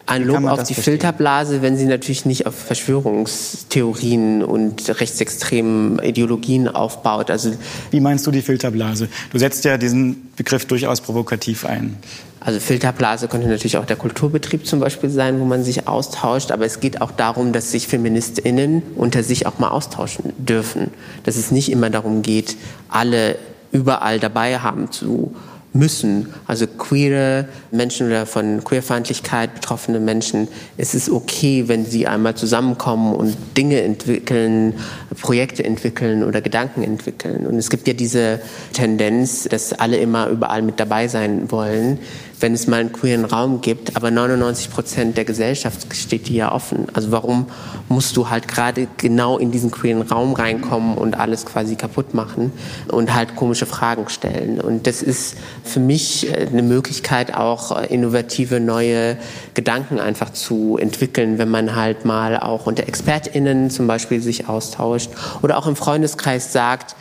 [0.05, 0.93] Ein Lob auf die verstehen?
[0.93, 7.31] Filterblase, wenn sie natürlich nicht auf Verschwörungstheorien und rechtsextremen Ideologien aufbaut.
[7.31, 7.51] Also
[7.91, 9.07] Wie meinst du die Filterblase?
[9.31, 11.97] Du setzt ja diesen Begriff durchaus provokativ ein.
[12.41, 16.51] Also Filterblase könnte natürlich auch der Kulturbetrieb zum Beispiel sein, wo man sich austauscht.
[16.51, 20.91] Aber es geht auch darum, dass sich FeministInnen unter sich auch mal austauschen dürfen.
[21.23, 22.57] Dass es nicht immer darum geht,
[22.89, 23.37] alle
[23.71, 25.33] überall dabei haben zu
[25.73, 26.27] müssen.
[26.47, 30.47] Also queere Menschen oder von Queerfeindlichkeit betroffene Menschen,
[30.77, 34.75] es ist okay, wenn sie einmal zusammenkommen und Dinge entwickeln,
[35.19, 37.47] Projekte entwickeln oder Gedanken entwickeln.
[37.47, 38.39] Und es gibt ja diese
[38.73, 41.99] Tendenz, dass alle immer überall mit dabei sein wollen
[42.43, 46.51] wenn es mal einen queeren Raum gibt, aber 99 Prozent der Gesellschaft steht dir ja
[46.51, 46.87] offen.
[46.91, 47.45] Also warum
[47.87, 52.51] musst du halt gerade genau in diesen queeren Raum reinkommen und alles quasi kaputt machen
[52.89, 54.59] und halt komische Fragen stellen?
[54.59, 59.15] Und das ist für mich äh, eine Möglichkeit, auch äh, innovative neue
[59.53, 65.11] Gedanken einfach zu entwickeln, wenn man halt mal auch unter ExpertInnen zum Beispiel sich austauscht
[65.43, 66.97] oder auch im Freundeskreis sagt,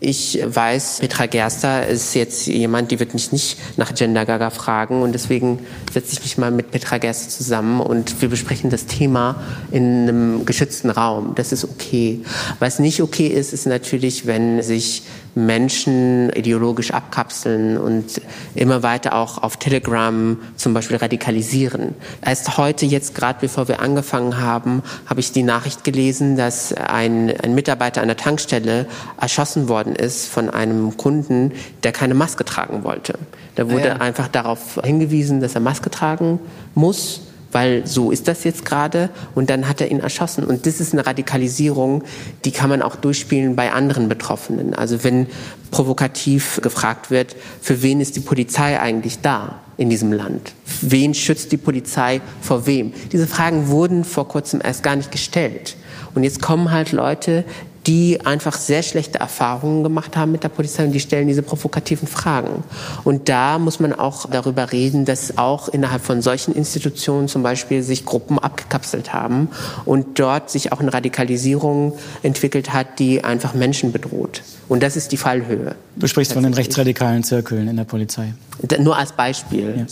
[0.00, 5.02] ich weiß, Petra Gerster ist jetzt jemand, die wird mich nicht nach Gender Gaga fragen
[5.02, 5.60] und deswegen
[5.92, 10.46] setze ich mich mal mit Petra Gerster zusammen und wir besprechen das Thema in einem
[10.46, 11.34] geschützten Raum.
[11.36, 12.20] Das ist okay.
[12.58, 18.20] Was nicht okay ist, ist natürlich, wenn sich Menschen ideologisch abkapseln und
[18.54, 21.94] immer weiter auch auf Telegram zum Beispiel radikalisieren.
[22.24, 27.32] Erst heute, jetzt gerade bevor wir angefangen haben, habe ich die Nachricht gelesen, dass ein,
[27.40, 28.86] ein Mitarbeiter an der Tankstelle
[29.20, 33.14] erschossen worden ist von einem Kunden, der keine Maske tragen wollte.
[33.56, 34.00] Da wurde ah ja.
[34.00, 36.40] einfach darauf hingewiesen, dass er Maske tragen
[36.74, 37.20] muss
[37.54, 40.42] weil so ist das jetzt gerade und dann hat er ihn erschossen.
[40.42, 42.02] Und das ist eine Radikalisierung,
[42.44, 44.74] die kann man auch durchspielen bei anderen Betroffenen.
[44.74, 45.28] Also wenn
[45.70, 50.52] provokativ gefragt wird, für wen ist die Polizei eigentlich da in diesem Land?
[50.80, 52.92] Wen schützt die Polizei vor wem?
[53.12, 55.76] Diese Fragen wurden vor kurzem erst gar nicht gestellt.
[56.14, 57.44] Und jetzt kommen halt Leute,
[57.86, 62.08] die einfach sehr schlechte Erfahrungen gemacht haben mit der Polizei und die stellen diese provokativen
[62.08, 62.64] Fragen.
[63.04, 67.82] Und da muss man auch darüber reden, dass auch innerhalb von solchen Institutionen zum Beispiel
[67.82, 69.48] sich Gruppen abgekapselt haben
[69.84, 74.42] und dort sich auch eine Radikalisierung entwickelt hat, die einfach Menschen bedroht.
[74.68, 75.74] Und das ist die Fallhöhe.
[75.96, 78.34] Du sprichst von den rechtsradikalen Zirkeln in der Polizei.
[78.78, 79.74] Nur als Beispiel.
[79.76, 79.86] Ja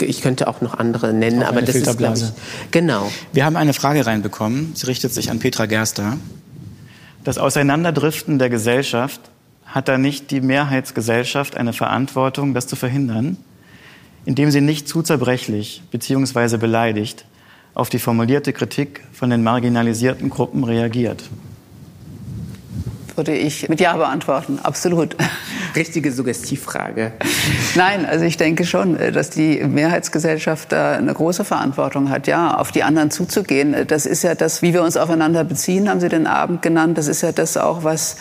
[0.00, 2.24] ich könnte auch noch andere nennen, aber das ist glaube ich
[2.72, 3.10] genau.
[3.32, 4.72] Wir haben eine Frage reinbekommen.
[4.74, 6.16] Sie richtet sich an Petra Gerster.
[7.24, 9.18] Das Auseinanderdriften der Gesellschaft
[9.64, 13.38] hat da nicht die Mehrheitsgesellschaft eine Verantwortung, das zu verhindern,
[14.26, 16.58] indem sie nicht zu zerbrechlich bzw.
[16.58, 17.24] beleidigt
[17.72, 21.24] auf die formulierte Kritik von den marginalisierten Gruppen reagiert?
[23.16, 25.16] Würde ich mit Ja beantworten, absolut.
[25.76, 27.12] Richtige Suggestivfrage.
[27.74, 32.56] Nein, also ich denke schon, äh, dass die Mehrheitsgesellschaft da eine große Verantwortung hat, ja,
[32.56, 33.74] auf die anderen zuzugehen.
[33.86, 36.98] Das ist ja das, wie wir uns aufeinander beziehen, haben Sie den Abend genannt.
[36.98, 38.16] Das ist ja das auch, was,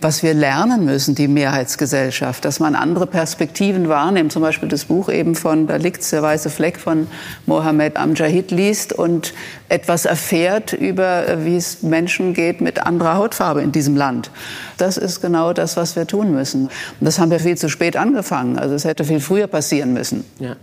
[0.00, 4.32] was wir lernen müssen, die Mehrheitsgesellschaft, dass man andere Perspektiven wahrnimmt.
[4.32, 7.06] Zum Beispiel das Buch eben von, da liegt der weiße Fleck von
[7.46, 9.32] Mohammed Amjahid liest und
[9.68, 14.30] etwas erfährt über, äh, wie es Menschen geht mit anderer Hautfarbe in diesem Land.
[14.76, 16.64] Das ist genau das, was wir tun müssen.
[16.64, 18.58] Und das haben wir viel zu spät angefangen.
[18.58, 20.24] Also es hätte viel früher passieren müssen.
[20.38, 20.56] Ja.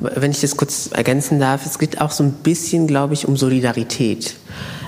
[0.00, 3.36] Wenn ich das kurz ergänzen darf, es geht auch so ein bisschen, glaube ich, um
[3.36, 4.36] Solidarität.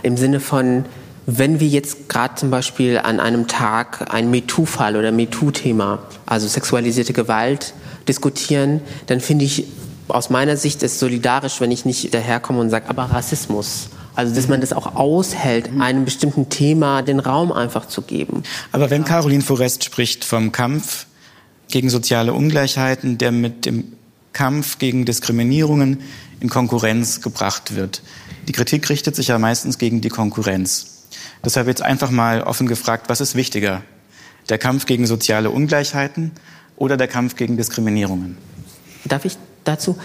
[0.03, 0.85] Im Sinne von,
[1.24, 7.12] wenn wir jetzt gerade zum Beispiel an einem Tag ein MeToo-Fall oder MeToo-Thema, also sexualisierte
[7.12, 7.74] Gewalt,
[8.07, 9.66] diskutieren, dann finde ich
[10.09, 14.49] aus meiner Sicht es solidarisch, wenn ich nicht daherkomme und sage, aber Rassismus also, dass
[14.49, 18.43] man das auch aushält, einem bestimmten Thema den Raum einfach zu geben.
[18.73, 21.07] Aber wenn Caroline Forest spricht vom Kampf
[21.69, 23.93] gegen soziale Ungleichheiten, der mit dem
[24.33, 26.01] Kampf gegen Diskriminierungen
[26.41, 28.03] in Konkurrenz gebracht wird.
[28.49, 31.07] Die Kritik richtet sich ja meistens gegen die Konkurrenz.
[31.45, 33.83] Deshalb jetzt einfach mal offen gefragt, was ist wichtiger?
[34.49, 36.33] Der Kampf gegen soziale Ungleichheiten
[36.75, 38.37] oder der Kampf gegen Diskriminierungen?
[39.05, 39.97] Darf ich dazu?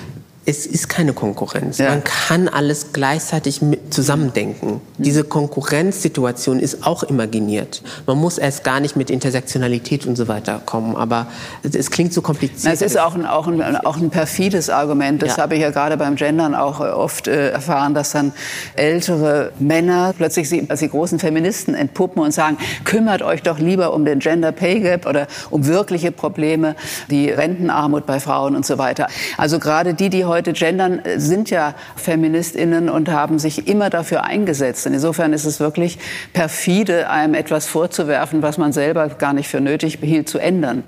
[0.45, 1.77] Es ist keine Konkurrenz.
[1.77, 1.89] Ja.
[1.89, 4.81] Man kann alles gleichzeitig zusammendenken.
[4.97, 7.81] Diese Konkurrenzsituation ist auch imaginiert.
[8.05, 11.27] Man muss erst gar nicht mit Intersektionalität und so weiter kommen, aber
[11.63, 12.73] es klingt so kompliziert.
[12.73, 15.21] Es ist auch ein, auch ein, auch ein perfides Argument.
[15.21, 15.43] Das ja.
[15.43, 18.33] habe ich ja gerade beim Gendern auch äh, oft äh, erfahren, dass dann
[18.75, 23.93] ältere Männer plötzlich sie als die großen Feministen entpuppen und sagen, kümmert euch doch lieber
[23.93, 26.75] um den Gender Pay Gap oder um wirkliche Probleme,
[27.09, 29.07] die Rentenarmut bei Frauen und so weiter.
[29.37, 34.85] Also gerade die, die heute gendern, sind ja Feministinnen und haben sich immer dafür eingesetzt.
[34.85, 35.99] Insofern ist es wirklich
[36.33, 40.83] perfide, einem etwas vorzuwerfen, was man selber gar nicht für nötig behielt, zu ändern.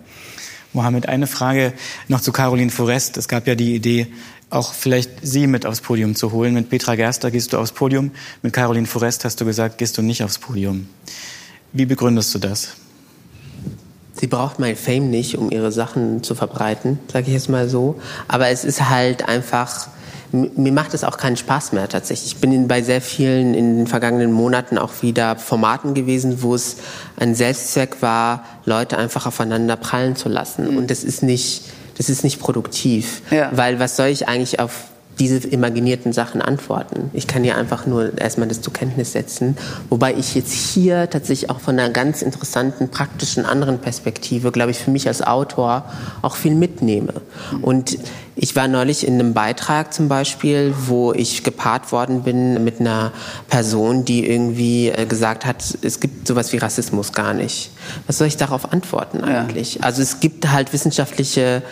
[0.73, 1.73] Mohammed, eine Frage
[2.07, 3.17] noch zu Caroline Forest.
[3.17, 4.07] Es gab ja die Idee,
[4.49, 6.53] auch vielleicht Sie mit aufs Podium zu holen.
[6.53, 10.01] Mit Petra Gerster gehst du aufs Podium, mit Caroline Forest hast du gesagt, gehst du
[10.01, 10.87] nicht aufs Podium.
[11.71, 12.75] Wie begründest du das?
[14.17, 17.99] Sie braucht mein Fame nicht, um ihre Sachen zu verbreiten, sage ich jetzt mal so.
[18.27, 19.87] Aber es ist halt einfach,
[20.31, 22.33] mir macht es auch keinen Spaß mehr tatsächlich.
[22.33, 26.77] Ich bin bei sehr vielen in den vergangenen Monaten auch wieder Formaten gewesen, wo es
[27.17, 30.71] ein Selbstzweck war, Leute einfach aufeinander prallen zu lassen.
[30.71, 30.77] Mhm.
[30.77, 31.63] Und das ist nicht,
[31.97, 33.21] das ist nicht produktiv.
[33.31, 33.49] Ja.
[33.53, 34.85] Weil was soll ich eigentlich auf
[35.19, 37.09] diese imaginierten Sachen antworten.
[37.13, 39.57] Ich kann ja einfach nur erstmal das zur Kenntnis setzen.
[39.89, 44.77] Wobei ich jetzt hier tatsächlich auch von einer ganz interessanten, praktischen anderen Perspektive, glaube ich,
[44.77, 45.85] für mich als Autor
[46.21, 47.13] auch viel mitnehme.
[47.61, 47.97] Und
[48.37, 53.13] ich war neulich in einem Beitrag zum Beispiel, wo ich gepaart worden bin mit einer
[53.47, 57.71] Person, die irgendwie äh, gesagt hat, es gibt sowas wie Rassismus gar nicht.
[58.07, 59.75] Was soll ich darauf antworten eigentlich?
[59.75, 59.83] Ja.
[59.83, 61.63] Also es gibt halt wissenschaftliche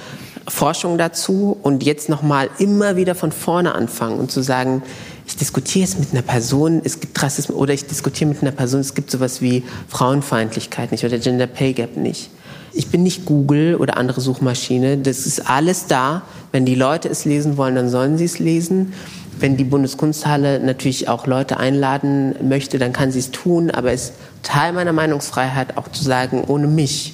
[0.48, 4.84] Forschung dazu und jetzt nochmal immer wieder von vorne anfangen und zu sagen,
[5.26, 8.82] ich diskutiere jetzt mit einer Person, es gibt Rassismus, oder ich diskutiere mit einer Person,
[8.82, 12.30] es gibt sowas wie Frauenfeindlichkeit nicht oder Gender Pay Gap nicht.
[12.74, 14.98] Ich bin nicht Google oder andere Suchmaschine.
[14.98, 16.24] Das ist alles da.
[16.52, 18.94] Wenn die Leute es lesen wollen, dann sollen sie es lesen.
[19.40, 23.70] Wenn die Bundeskunsthalle natürlich auch Leute einladen möchte, dann kann sie es tun.
[23.70, 27.14] Aber es ist Teil meiner Meinungsfreiheit auch zu sagen, ohne mich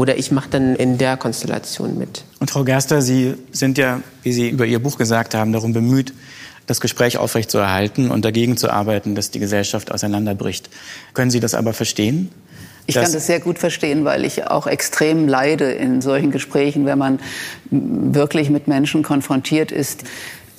[0.00, 2.24] oder ich mache dann in der Konstellation mit.
[2.38, 6.14] Und Frau Gerster, Sie sind ja, wie Sie über Ihr Buch gesagt haben, darum bemüht,
[6.66, 10.70] das Gespräch aufrechtzuerhalten und dagegen zu arbeiten, dass die Gesellschaft auseinanderbricht.
[11.12, 12.30] Können Sie das aber verstehen?
[12.86, 16.98] Ich kann das sehr gut verstehen, weil ich auch extrem leide in solchen Gesprächen, wenn
[16.98, 17.20] man
[17.70, 20.04] wirklich mit Menschen konfrontiert ist,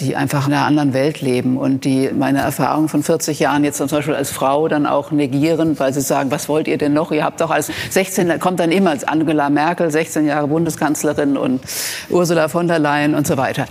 [0.01, 3.77] die einfach in einer anderen Welt leben und die meine Erfahrung von 40 Jahren jetzt
[3.77, 7.11] zum Beispiel als Frau dann auch negieren, weil sie sagen, was wollt ihr denn noch?
[7.11, 11.61] Ihr habt doch als 16, kommt dann immer als Angela Merkel, 16 Jahre Bundeskanzlerin und
[12.09, 13.65] Ursula von der Leyen und so weiter.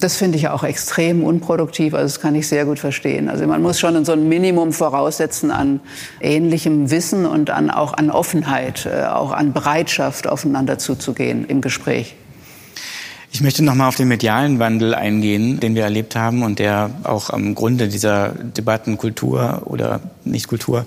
[0.00, 3.28] Das finde ich auch extrem unproduktiv, also das kann ich sehr gut verstehen.
[3.28, 5.80] Also man muss schon so ein Minimum voraussetzen an
[6.20, 12.14] ähnlichem Wissen und an, auch an Offenheit, äh, auch an Bereitschaft, aufeinander zuzugehen im Gespräch.
[13.34, 16.90] Ich möchte noch mal auf den medialen Wandel eingehen, den wir erlebt haben und der
[17.02, 20.84] auch am Grunde dieser Debatten Kultur oder Nicht-Kultur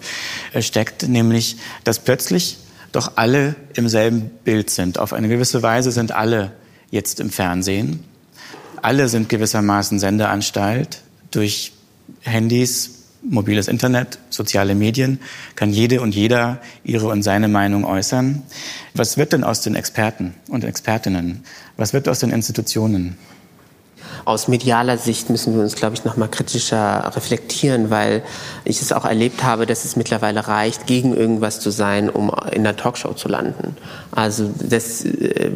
[0.54, 2.60] äh, steckt, nämlich, dass plötzlich
[2.92, 5.00] doch alle im selben Bild sind.
[5.00, 6.52] Auf eine gewisse Weise sind alle
[6.92, 8.04] jetzt im Fernsehen.
[8.80, 11.02] Alle sind gewissermaßen Sendeanstalt.
[11.32, 11.72] Durch
[12.22, 12.95] Handys
[13.30, 15.20] mobiles Internet, soziale Medien,
[15.56, 18.44] kann jede und jeder ihre und seine Meinung äußern.
[18.94, 21.44] Was wird denn aus den Experten und Expertinnen?
[21.78, 23.18] Was wird aus den Institutionen?
[24.26, 28.24] Aus medialer Sicht müssen wir uns, glaube ich, noch mal kritischer reflektieren, weil
[28.64, 32.64] ich es auch erlebt habe, dass es mittlerweile reicht, gegen irgendwas zu sein, um in
[32.64, 33.78] der Talkshow zu landen.
[34.12, 35.52] Also das, äh,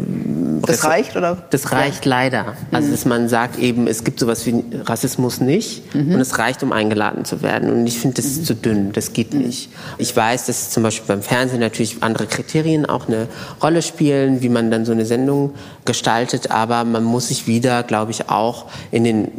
[0.61, 1.38] das reicht oder?
[1.49, 2.09] Das reicht ja.
[2.09, 2.55] leider.
[2.72, 2.91] Also mhm.
[2.91, 6.13] dass man sagt eben, es gibt sowas wie Rassismus nicht mhm.
[6.13, 7.72] und es reicht, um eingeladen zu werden.
[7.72, 8.45] Und ich finde, das ist mhm.
[8.45, 8.91] zu dünn.
[8.91, 9.41] Das geht mhm.
[9.41, 9.70] nicht.
[9.97, 13.28] Ich weiß, dass zum Beispiel beim Fernsehen natürlich andere Kriterien auch eine
[13.63, 15.53] Rolle spielen, wie man dann so eine Sendung
[15.86, 16.51] gestaltet.
[16.51, 19.32] Aber man muss sich wieder, glaube ich, auch auch in den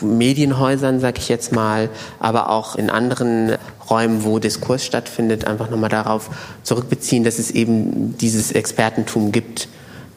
[0.00, 1.88] Medienhäusern, sag ich jetzt mal,
[2.20, 3.56] aber auch in anderen
[3.90, 6.30] Räumen, wo Diskurs stattfindet, einfach nochmal darauf
[6.62, 9.68] zurückbeziehen, dass es eben dieses Expertentum gibt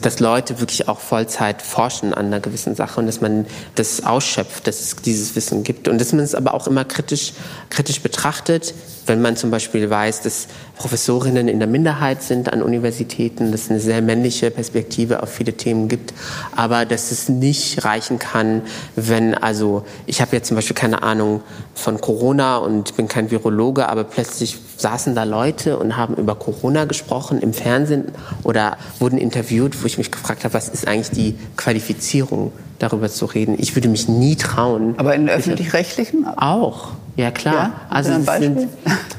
[0.01, 3.45] dass Leute wirklich auch Vollzeit forschen an einer gewissen Sache und dass man
[3.75, 5.87] das ausschöpft, dass es dieses Wissen gibt.
[5.87, 7.33] Und dass man es aber auch immer kritisch,
[7.69, 8.73] kritisch betrachtet,
[9.05, 10.47] wenn man zum Beispiel weiß, dass
[10.77, 15.53] Professorinnen in der Minderheit sind an Universitäten, dass es eine sehr männliche Perspektive auf viele
[15.53, 16.13] Themen gibt,
[16.55, 18.61] aber dass es nicht reichen kann,
[18.95, 21.41] wenn also ich habe jetzt zum Beispiel keine Ahnung
[21.73, 26.85] von Corona und bin kein Virologe, aber plötzlich saßen da Leute und haben über Corona
[26.85, 28.05] gesprochen im Fernsehen
[28.43, 32.51] oder wurden interviewt, wo ich mich gefragt habe, was ist eigentlich die Qualifizierung,
[32.81, 33.55] darüber zu reden.
[33.59, 34.95] Ich würde mich nie trauen.
[34.97, 36.25] Aber in öffentlich-rechtlichen?
[36.25, 36.89] Auch.
[37.15, 37.53] Ja, klar.
[37.53, 38.55] Ja, also ein Beispiel?
[38.59, 38.69] Sind,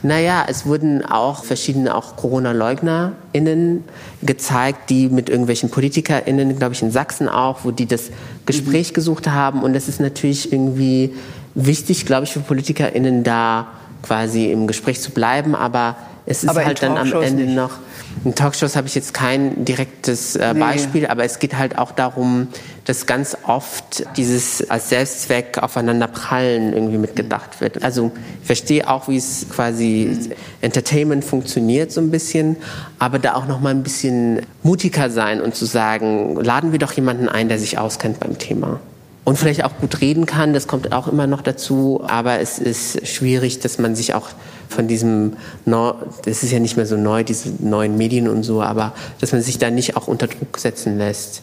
[0.03, 3.85] naja, es wurden auch verschiedene auch Corona-LeugnerInnen
[4.23, 8.11] gezeigt, die mit irgendwelchen PolitikerInnen, glaube ich in Sachsen auch, wo die das
[8.47, 8.95] Gespräch mhm.
[8.95, 9.63] gesucht haben.
[9.63, 11.15] Und das ist natürlich irgendwie
[11.55, 13.69] wichtig, glaube ich, für PolitikerInnen da
[14.03, 17.55] quasi im Gespräch zu bleiben, aber es ist aber halt dann am Ende nicht.
[17.55, 17.79] noch.
[18.25, 21.07] In Talkshows habe ich jetzt kein direktes äh, Beispiel, nee.
[21.09, 22.49] aber es geht halt auch darum,
[22.85, 27.83] dass ganz oft dieses als Selbstzweck aufeinander prallen irgendwie mitgedacht wird.
[27.83, 30.31] Also ich verstehe auch, wie es quasi
[30.61, 32.57] Entertainment funktioniert so ein bisschen,
[32.99, 36.93] aber da auch noch mal ein bisschen mutiger sein und zu sagen, laden wir doch
[36.93, 38.79] jemanden ein, der sich auskennt beim Thema
[39.25, 43.07] und vielleicht auch gut reden kann, das kommt auch immer noch dazu, aber es ist
[43.07, 44.29] schwierig, dass man sich auch
[44.69, 48.95] von diesem, das ist ja nicht mehr so neu, diese neuen Medien und so, aber
[49.21, 51.43] dass man sich da nicht auch unter Druck setzen lässt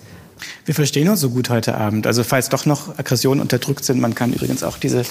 [0.65, 2.07] Wir verstehen uns so gut heute Abend.
[2.07, 5.03] Also falls doch noch Aggressionen unterdrückt sind, man kann übrigens auch diese,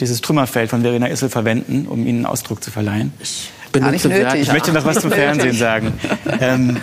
[0.00, 3.12] dieses Trümmerfeld von Verena Issel verwenden, um ihnen Ausdruck zu verleihen.
[3.20, 5.92] Ich, benutze nötig, ich möchte noch was zum Fernsehen sagen.
[6.40, 6.78] Ähm,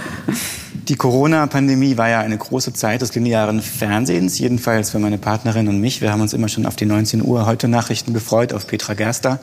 [0.88, 5.80] die Corona-Pandemie war ja eine große Zeit des linearen Fernsehens, jedenfalls für meine Partnerin und
[5.80, 6.02] mich.
[6.02, 9.40] Wir haben uns immer schon auf die 19 Uhr heute Nachrichten gefreut, auf Petra Gerster,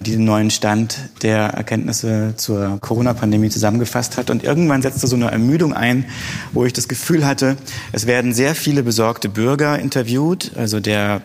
[0.00, 4.30] die den neuen Stand der Erkenntnisse zur Corona-Pandemie zusammengefasst hat.
[4.30, 6.06] Und irgendwann setzte so eine Ermüdung ein,
[6.52, 7.56] wo ich das Gefühl hatte,
[7.92, 11.22] es werden sehr viele besorgte Bürger interviewt, also der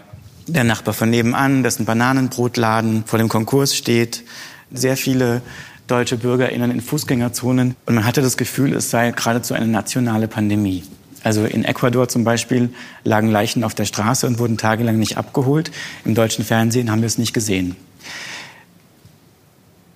[0.47, 4.23] der Nachbar von nebenan, dessen Bananenbrotladen vor dem Konkurs steht,
[4.71, 5.43] sehr viele
[5.89, 7.75] deutsche BürgerInnen in Fußgängerzonen.
[7.85, 10.83] Und man hatte das Gefühl, es sei geradezu eine nationale Pandemie.
[11.23, 12.69] Also in Ecuador zum Beispiel
[13.03, 15.71] lagen Leichen auf der Straße und wurden tagelang nicht abgeholt.
[16.05, 17.75] Im deutschen Fernsehen haben wir es nicht gesehen.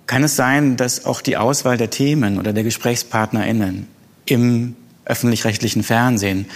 [0.06, 3.86] Kann es sein, dass auch die Auswahl der Themen oder der GesprächspartnerInnen
[4.26, 4.76] im
[5.06, 6.46] öffentlich-rechtlichen Fernsehen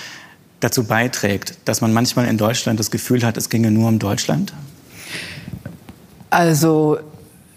[0.60, 4.52] dazu beiträgt, dass man manchmal in Deutschland das Gefühl hat, es ginge nur um Deutschland?
[6.30, 6.98] Also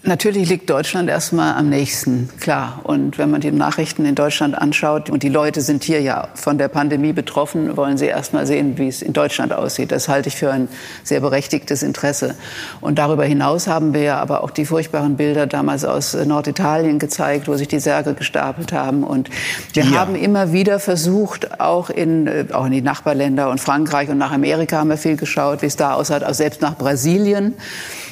[0.04, 2.80] Natürlich liegt Deutschland erstmal am nächsten, klar.
[2.84, 6.58] Und wenn man die Nachrichten in Deutschland anschaut, und die Leute sind hier ja von
[6.58, 9.92] der Pandemie betroffen, wollen sie erstmal sehen, wie es in Deutschland aussieht.
[9.92, 10.70] Das halte ich für ein
[11.04, 12.34] sehr berechtigtes Interesse.
[12.82, 17.48] Und darüber hinaus haben wir ja aber auch die furchtbaren Bilder damals aus Norditalien gezeigt,
[17.48, 19.04] wo sich die Särge gestapelt haben.
[19.04, 19.30] Und
[19.74, 19.92] wir ja.
[19.92, 24.32] haben immer wieder versucht, auch in, äh, auch in die Nachbarländer und Frankreich und nach
[24.32, 27.54] Amerika haben wir viel geschaut, wie es da aussah, auch selbst nach Brasilien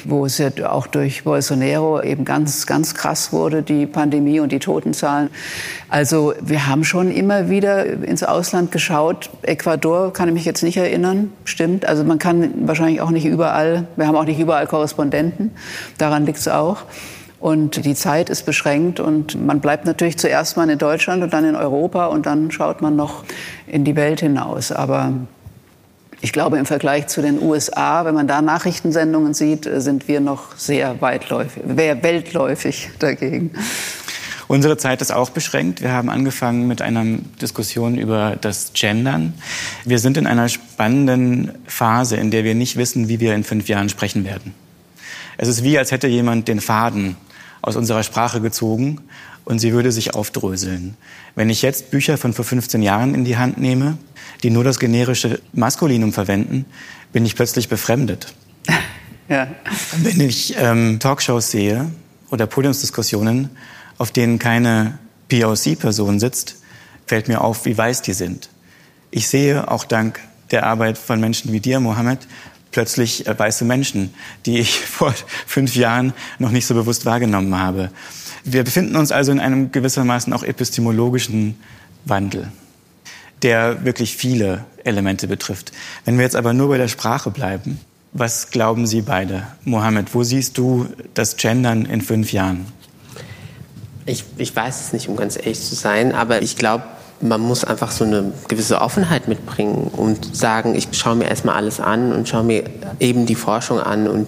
[0.04, 4.58] wo es ja auch durch Bolsonaro eben ganz, ganz krass wurde, die Pandemie und die
[4.58, 5.30] Totenzahlen.
[5.88, 9.30] Also wir haben schon immer wieder ins Ausland geschaut.
[9.42, 11.86] Ecuador kann ich mich jetzt nicht erinnern, stimmt.
[11.86, 15.52] Also man kann wahrscheinlich auch nicht überall, wir haben auch nicht überall Korrespondenten,
[15.98, 16.84] daran liegt es auch.
[17.40, 21.46] Und die Zeit ist beschränkt und man bleibt natürlich zuerst mal in Deutschland und dann
[21.46, 23.24] in Europa und dann schaut man noch
[23.66, 24.72] in die Welt hinaus.
[24.72, 25.14] Aber
[26.22, 30.20] ich glaube, im Vergleich zu den USA, wenn man da Nachrichtensendungen sieht, äh, sind wir
[30.20, 33.50] noch sehr weitläufig, weltläufig dagegen.
[34.48, 35.80] Unsere Zeit ist auch beschränkt.
[35.80, 37.04] Wir haben angefangen mit einer
[37.40, 39.34] Diskussion über das Gendern.
[39.84, 43.68] Wir sind in einer spannenden Phase, in der wir nicht wissen, wie wir in fünf
[43.68, 44.52] Jahren sprechen werden.
[45.36, 47.16] Es ist wie, als hätte jemand den Faden
[47.62, 49.00] aus unserer Sprache gezogen
[49.44, 50.96] und sie würde sich aufdröseln.
[51.34, 53.98] Wenn ich jetzt Bücher von vor 15 Jahren in die Hand nehme,
[54.42, 56.64] die nur das generische Maskulinum verwenden,
[57.12, 58.34] bin ich plötzlich befremdet.
[59.28, 59.46] Ja.
[59.98, 61.88] Wenn ich ähm, Talkshows sehe
[62.32, 63.50] oder Podiumsdiskussionen,
[63.96, 66.56] auf denen keine POC-Person sitzt,
[67.06, 68.50] fällt mir auf, wie weiß die sind.
[69.12, 70.18] Ich sehe auch dank
[70.50, 72.26] der Arbeit von Menschen wie dir, Mohammed,
[72.70, 74.14] plötzlich äh, weiße Menschen,
[74.46, 75.14] die ich vor
[75.46, 77.90] fünf Jahren noch nicht so bewusst wahrgenommen habe.
[78.44, 81.58] Wir befinden uns also in einem gewissermaßen auch epistemologischen
[82.04, 82.50] Wandel
[83.42, 85.72] der wirklich viele Elemente betrifft.
[86.04, 87.80] Wenn wir jetzt aber nur bei der Sprache bleiben,
[88.12, 89.46] was glauben Sie beide?
[89.64, 92.66] Mohammed, wo siehst du das Gendern in fünf Jahren?
[94.06, 96.84] Ich, ich weiß es nicht, um ganz ehrlich zu sein, aber ich glaube,
[97.20, 101.78] man muss einfach so eine gewisse Offenheit mitbringen und sagen, ich schaue mir erstmal alles
[101.78, 102.64] an und schaue mir
[102.98, 104.26] eben die Forschung an und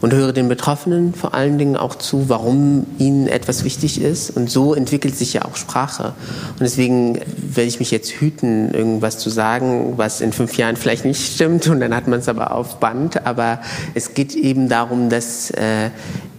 [0.00, 4.30] und höre den Betroffenen vor allen Dingen auch zu, warum ihnen etwas wichtig ist.
[4.30, 6.14] Und so entwickelt sich ja auch Sprache.
[6.52, 11.04] Und deswegen werde ich mich jetzt hüten, irgendwas zu sagen, was in fünf Jahren vielleicht
[11.04, 11.68] nicht stimmt.
[11.68, 13.26] Und dann hat man es aber auf Band.
[13.26, 13.60] Aber
[13.94, 15.90] es geht eben darum, dass äh,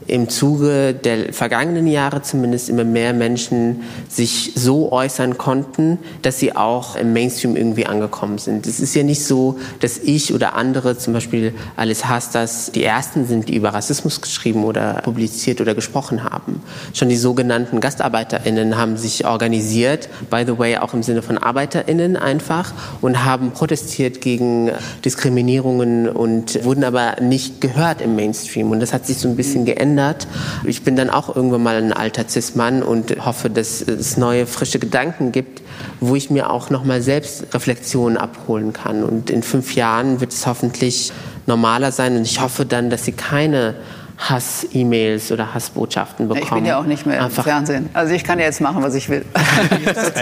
[0.07, 6.55] im Zuge der vergangenen Jahre zumindest immer mehr Menschen sich so äußern konnten, dass sie
[6.55, 8.65] auch im Mainstream irgendwie angekommen sind.
[8.65, 13.27] Es ist ja nicht so, dass ich oder andere, zum Beispiel Alice Hastas, die Ersten
[13.27, 16.63] sind, die über Rassismus geschrieben oder publiziert oder gesprochen haben.
[16.93, 22.17] Schon die sogenannten GastarbeiterInnen haben sich organisiert, by the way auch im Sinne von ArbeiterInnen
[22.17, 24.71] einfach, und haben protestiert gegen
[25.05, 28.71] Diskriminierungen und wurden aber nicht gehört im Mainstream.
[28.71, 30.27] Und das hat sich so ein bisschen geändert verändert.
[30.63, 34.79] Ich bin dann auch irgendwann mal ein alter Cis-Mann und hoffe, dass es neue, frische
[34.79, 35.61] Gedanken gibt,
[35.99, 39.03] wo ich mir auch nochmal selbst Reflexionen abholen kann.
[39.03, 41.11] Und in fünf Jahren wird es hoffentlich
[41.47, 43.75] normaler sein und ich hoffe dann, dass sie keine
[44.21, 46.43] Hass-E-Mails oder Hassbotschaften bekommen.
[46.43, 47.39] Ich bin ja auch nicht mehr Einfach.
[47.39, 47.89] im Fernsehen.
[47.93, 49.25] Also ich kann ja jetzt machen, was ich will.
[49.69, 50.13] Wie ist, das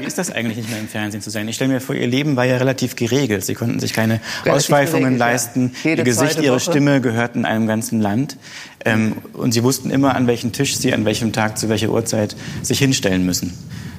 [0.00, 1.46] wie ist das eigentlich, nicht mehr im Fernsehen zu sein?
[1.46, 3.44] Ich stelle mir vor, Ihr Leben war ja relativ geregelt.
[3.44, 5.72] Sie konnten sich keine relativ Ausschweifungen geregelt, leisten.
[5.84, 5.90] Ja.
[5.90, 6.60] Ihr Gesicht, Ihre Woche.
[6.60, 8.38] Stimme gehörten einem ganzen Land.
[8.86, 12.36] Ähm, und Sie wussten immer, an welchem Tisch Sie an welchem Tag zu welcher Uhrzeit
[12.62, 13.52] sich hinstellen müssen.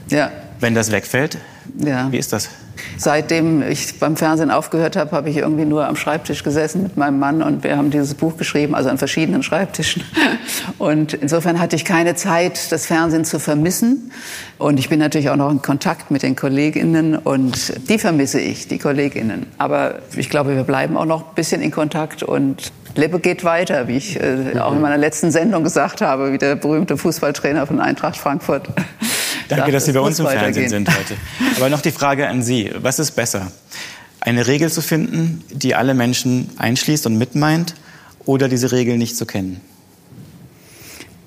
[0.09, 1.37] Ja, Wenn das wegfällt,
[1.77, 2.11] ja.
[2.11, 2.49] wie ist das?
[2.97, 7.19] Seitdem ich beim Fernsehen aufgehört habe, habe ich irgendwie nur am Schreibtisch gesessen mit meinem
[7.19, 10.03] Mann und wir haben dieses Buch geschrieben, also an verschiedenen Schreibtischen.
[10.77, 14.11] Und insofern hatte ich keine Zeit, das Fernsehen zu vermissen.
[14.57, 18.67] Und ich bin natürlich auch noch in Kontakt mit den Kolleginnen und die vermisse ich,
[18.67, 19.47] die Kolleginnen.
[19.57, 23.87] Aber ich glaube, wir bleiben auch noch ein bisschen in Kontakt und Lebe geht weiter,
[23.87, 27.79] wie ich äh, auch in meiner letzten Sendung gesagt habe, wie der berühmte Fußballtrainer von
[27.79, 28.67] Eintracht Frankfurt.
[29.47, 31.15] Danke, dass Sie bei uns im Fernsehen sind heute.
[31.55, 32.71] Aber noch die Frage an Sie.
[32.77, 33.51] Was ist besser?
[34.19, 37.75] Eine Regel zu finden, die alle Menschen einschließt und mitmeint,
[38.25, 39.61] oder diese Regel nicht zu kennen?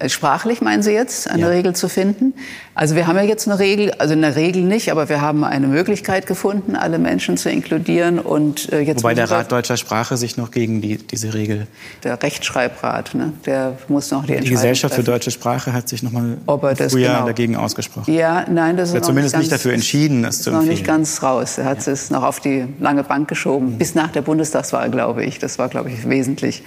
[0.06, 1.48] Sprachlich meinen Sie jetzt, eine ja.
[1.48, 2.34] Regel zu finden?
[2.74, 5.42] Also wir haben ja jetzt eine Regel, also in der Regel nicht, aber wir haben
[5.42, 8.20] eine Möglichkeit gefunden, alle Menschen zu inkludieren.
[8.20, 11.66] Und äh, jetzt Wobei der Rat deutscher Sprache sich noch gegen die, diese Regel.
[12.04, 13.32] Der Rechtschreibrat, ne?
[13.44, 15.04] der muss noch die Entscheidung Die Gesellschaft treffen.
[15.04, 17.26] für deutsche Sprache hat sich noch mal früher genau.
[17.26, 18.12] dagegen ausgesprochen.
[18.12, 20.66] Ja, nein, das ist Oder zumindest nicht, ganz, nicht, dafür entschieden, das zu empfehlen.
[20.66, 21.58] Noch nicht ganz raus.
[21.58, 21.92] Er hat ja.
[21.92, 23.78] es noch auf die lange Bank geschoben, mhm.
[23.78, 25.40] bis nach der Bundestagswahl, glaube ich.
[25.40, 26.62] Das war, glaube ich, wesentlich.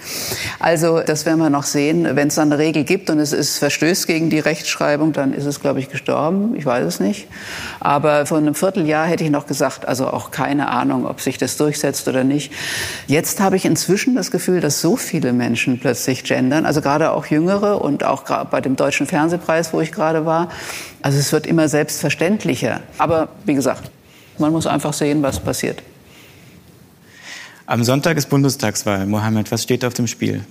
[0.60, 2.06] Also das werden wir noch sehen.
[2.12, 5.46] Wenn es dann eine Regel gibt und es ist verstößt gegen die Rechtschreibung, dann ist
[5.46, 6.56] es, glaube ich, gestorben.
[6.56, 7.28] Ich weiß es nicht.
[7.78, 11.56] Aber vor einem Vierteljahr hätte ich noch gesagt, also auch keine Ahnung, ob sich das
[11.56, 12.52] durchsetzt oder nicht.
[13.06, 17.26] Jetzt habe ich inzwischen das Gefühl, dass so viele Menschen plötzlich gendern, also gerade auch
[17.26, 20.48] Jüngere und auch bei dem Deutschen Fernsehpreis, wo ich gerade war.
[21.00, 22.80] Also es wird immer selbstverständlicher.
[22.98, 23.92] Aber wie gesagt,
[24.38, 25.80] man muss einfach sehen, was passiert.
[27.66, 29.06] Am Sonntag ist Bundestagswahl.
[29.06, 30.44] Mohammed, was steht auf dem Spiel?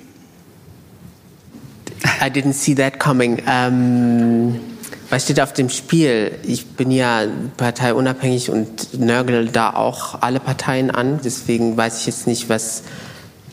[2.22, 3.42] I didn't see that coming.
[3.46, 4.73] Ähm,
[5.14, 6.32] was steht auf dem Spiel?
[6.42, 7.22] Ich bin ja
[7.56, 11.20] parteiunabhängig und nörgel da auch alle Parteien an.
[11.24, 12.82] Deswegen weiß ich jetzt nicht, was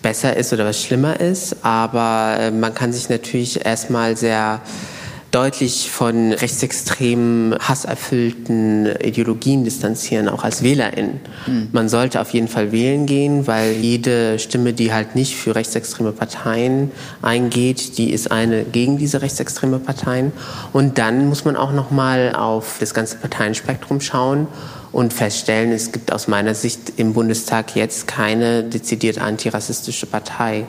[0.00, 1.56] besser ist oder was schlimmer ist.
[1.62, 4.62] Aber äh, man kann sich natürlich erstmal sehr
[5.30, 11.20] deutlich von rechtsextremen, hasserfüllten Ideologien distanzieren, auch als Wählerin.
[11.46, 11.68] Mhm.
[11.72, 16.12] Man sollte auf jeden Fall wählen gehen, weil jede Stimme, die halt nicht für rechtsextreme
[16.12, 16.90] Parteien
[17.22, 20.32] eingeht, die ist eine gegen diese rechtsextreme Parteien.
[20.72, 24.48] Und dann muss man auch noch mal auf das ganze Parteienspektrum schauen
[24.92, 30.66] und feststellen, es gibt aus meiner Sicht im Bundestag jetzt keine dezidiert antirassistische Partei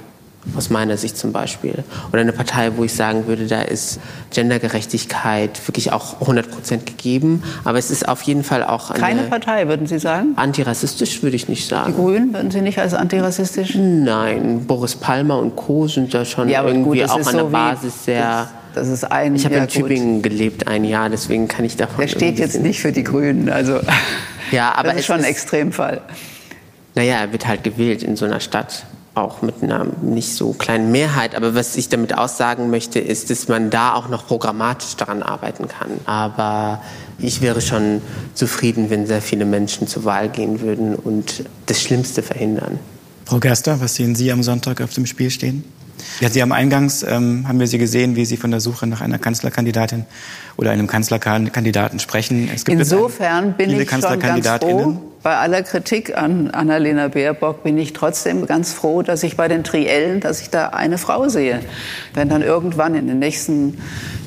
[0.56, 1.84] aus meiner Sicht zum Beispiel.
[2.12, 4.00] Oder eine Partei, wo ich sagen würde, da ist
[4.32, 7.44] Gendergerechtigkeit wirklich auch 100 Prozent gegeben.
[7.64, 9.00] Aber es ist auf jeden Fall auch eine...
[9.00, 10.34] Keine Partei, würden Sie sagen?
[10.36, 11.94] Antirassistisch würde ich nicht sagen.
[11.94, 13.76] Die Grünen würden Sie nicht als antirassistisch?
[13.76, 15.88] Nein, Boris Palmer und Co.
[15.88, 18.50] sind da schon ja, irgendwie gut, auch an so der Basis sehr...
[18.74, 20.24] Das ist ein, ich habe ja, in Tübingen gut.
[20.24, 22.00] gelebt ein Jahr, deswegen kann ich davon.
[22.00, 23.82] Der steht jetzt nicht für die Grünen, also
[24.50, 26.00] ja, aber das ist schon ein Extremfall.
[26.96, 30.92] Naja, er wird halt gewählt in so einer Stadt auch mit einer nicht so kleinen
[30.92, 31.36] Mehrheit.
[31.36, 35.68] Aber was ich damit aussagen möchte, ist, dass man da auch noch programmatisch daran arbeiten
[35.68, 35.90] kann.
[36.06, 36.82] Aber
[37.20, 38.02] ich wäre schon
[38.34, 42.80] zufrieden, wenn sehr viele Menschen zur Wahl gehen würden und das Schlimmste verhindern.
[43.26, 45.64] Frau Gerster, was sehen Sie am Sonntag auf dem Spiel stehen?
[46.20, 49.02] Ja, Sie haben eingangs, ähm, haben wir Sie gesehen, wie Sie von der Suche nach
[49.02, 50.06] einer Kanzlerkandidatin
[50.58, 52.50] oder einem Kanzlerkandidaten sprechen.
[52.68, 58.48] Insofern bin ich schon ganz froh, bei aller Kritik an Annalena Baerbock bin ich trotzdem
[58.48, 61.60] ganz froh, dass ich bei den Triellen, dass ich da eine Frau sehe.
[62.14, 63.78] Wenn dann irgendwann in den nächsten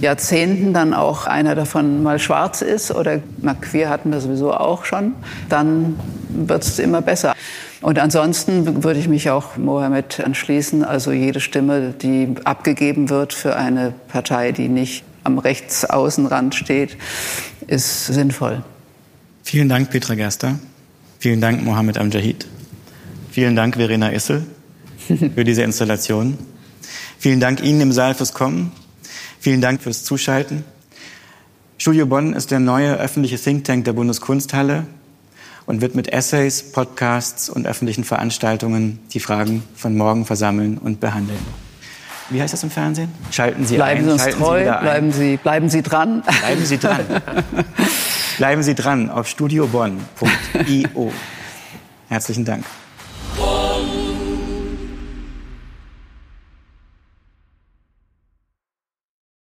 [0.01, 4.85] Jahrzehnten dann auch einer davon mal schwarz ist oder na, queer hatten wir sowieso auch
[4.85, 5.15] schon,
[5.49, 7.35] dann wird es immer besser.
[7.81, 10.85] Und ansonsten würde ich mich auch Mohammed anschließen.
[10.85, 16.97] Also jede Stimme, die abgegeben wird für eine Partei, die nicht am Rechtsaußenrand steht,
[17.67, 18.63] ist sinnvoll.
[19.43, 20.55] Vielen Dank, Petra Gerster.
[21.25, 22.47] Vielen Dank, Mohammed Amjahid.
[23.31, 24.45] Vielen Dank, Verena Issel,
[25.35, 26.37] für diese Installation.
[27.19, 28.73] Vielen Dank Ihnen im Saal fürs Kommen.
[29.41, 30.65] Vielen Dank fürs Zuschalten.
[31.79, 34.85] Studio Bonn ist der neue öffentliche Think Tank der Bundeskunsthalle
[35.65, 41.41] und wird mit Essays, Podcasts und öffentlichen Veranstaltungen die Fragen von morgen versammeln und behandeln.
[42.29, 43.09] Wie heißt das im Fernsehen?
[43.31, 44.19] Schalten Sie bleiben ein.
[44.19, 46.23] Sie uns treu, Sie bleiben, Sie, bleiben Sie dran.
[46.41, 47.01] Bleiben Sie dran.
[48.37, 51.13] bleiben Sie dran auf studiobonn.io.
[52.09, 52.65] Herzlichen Dank.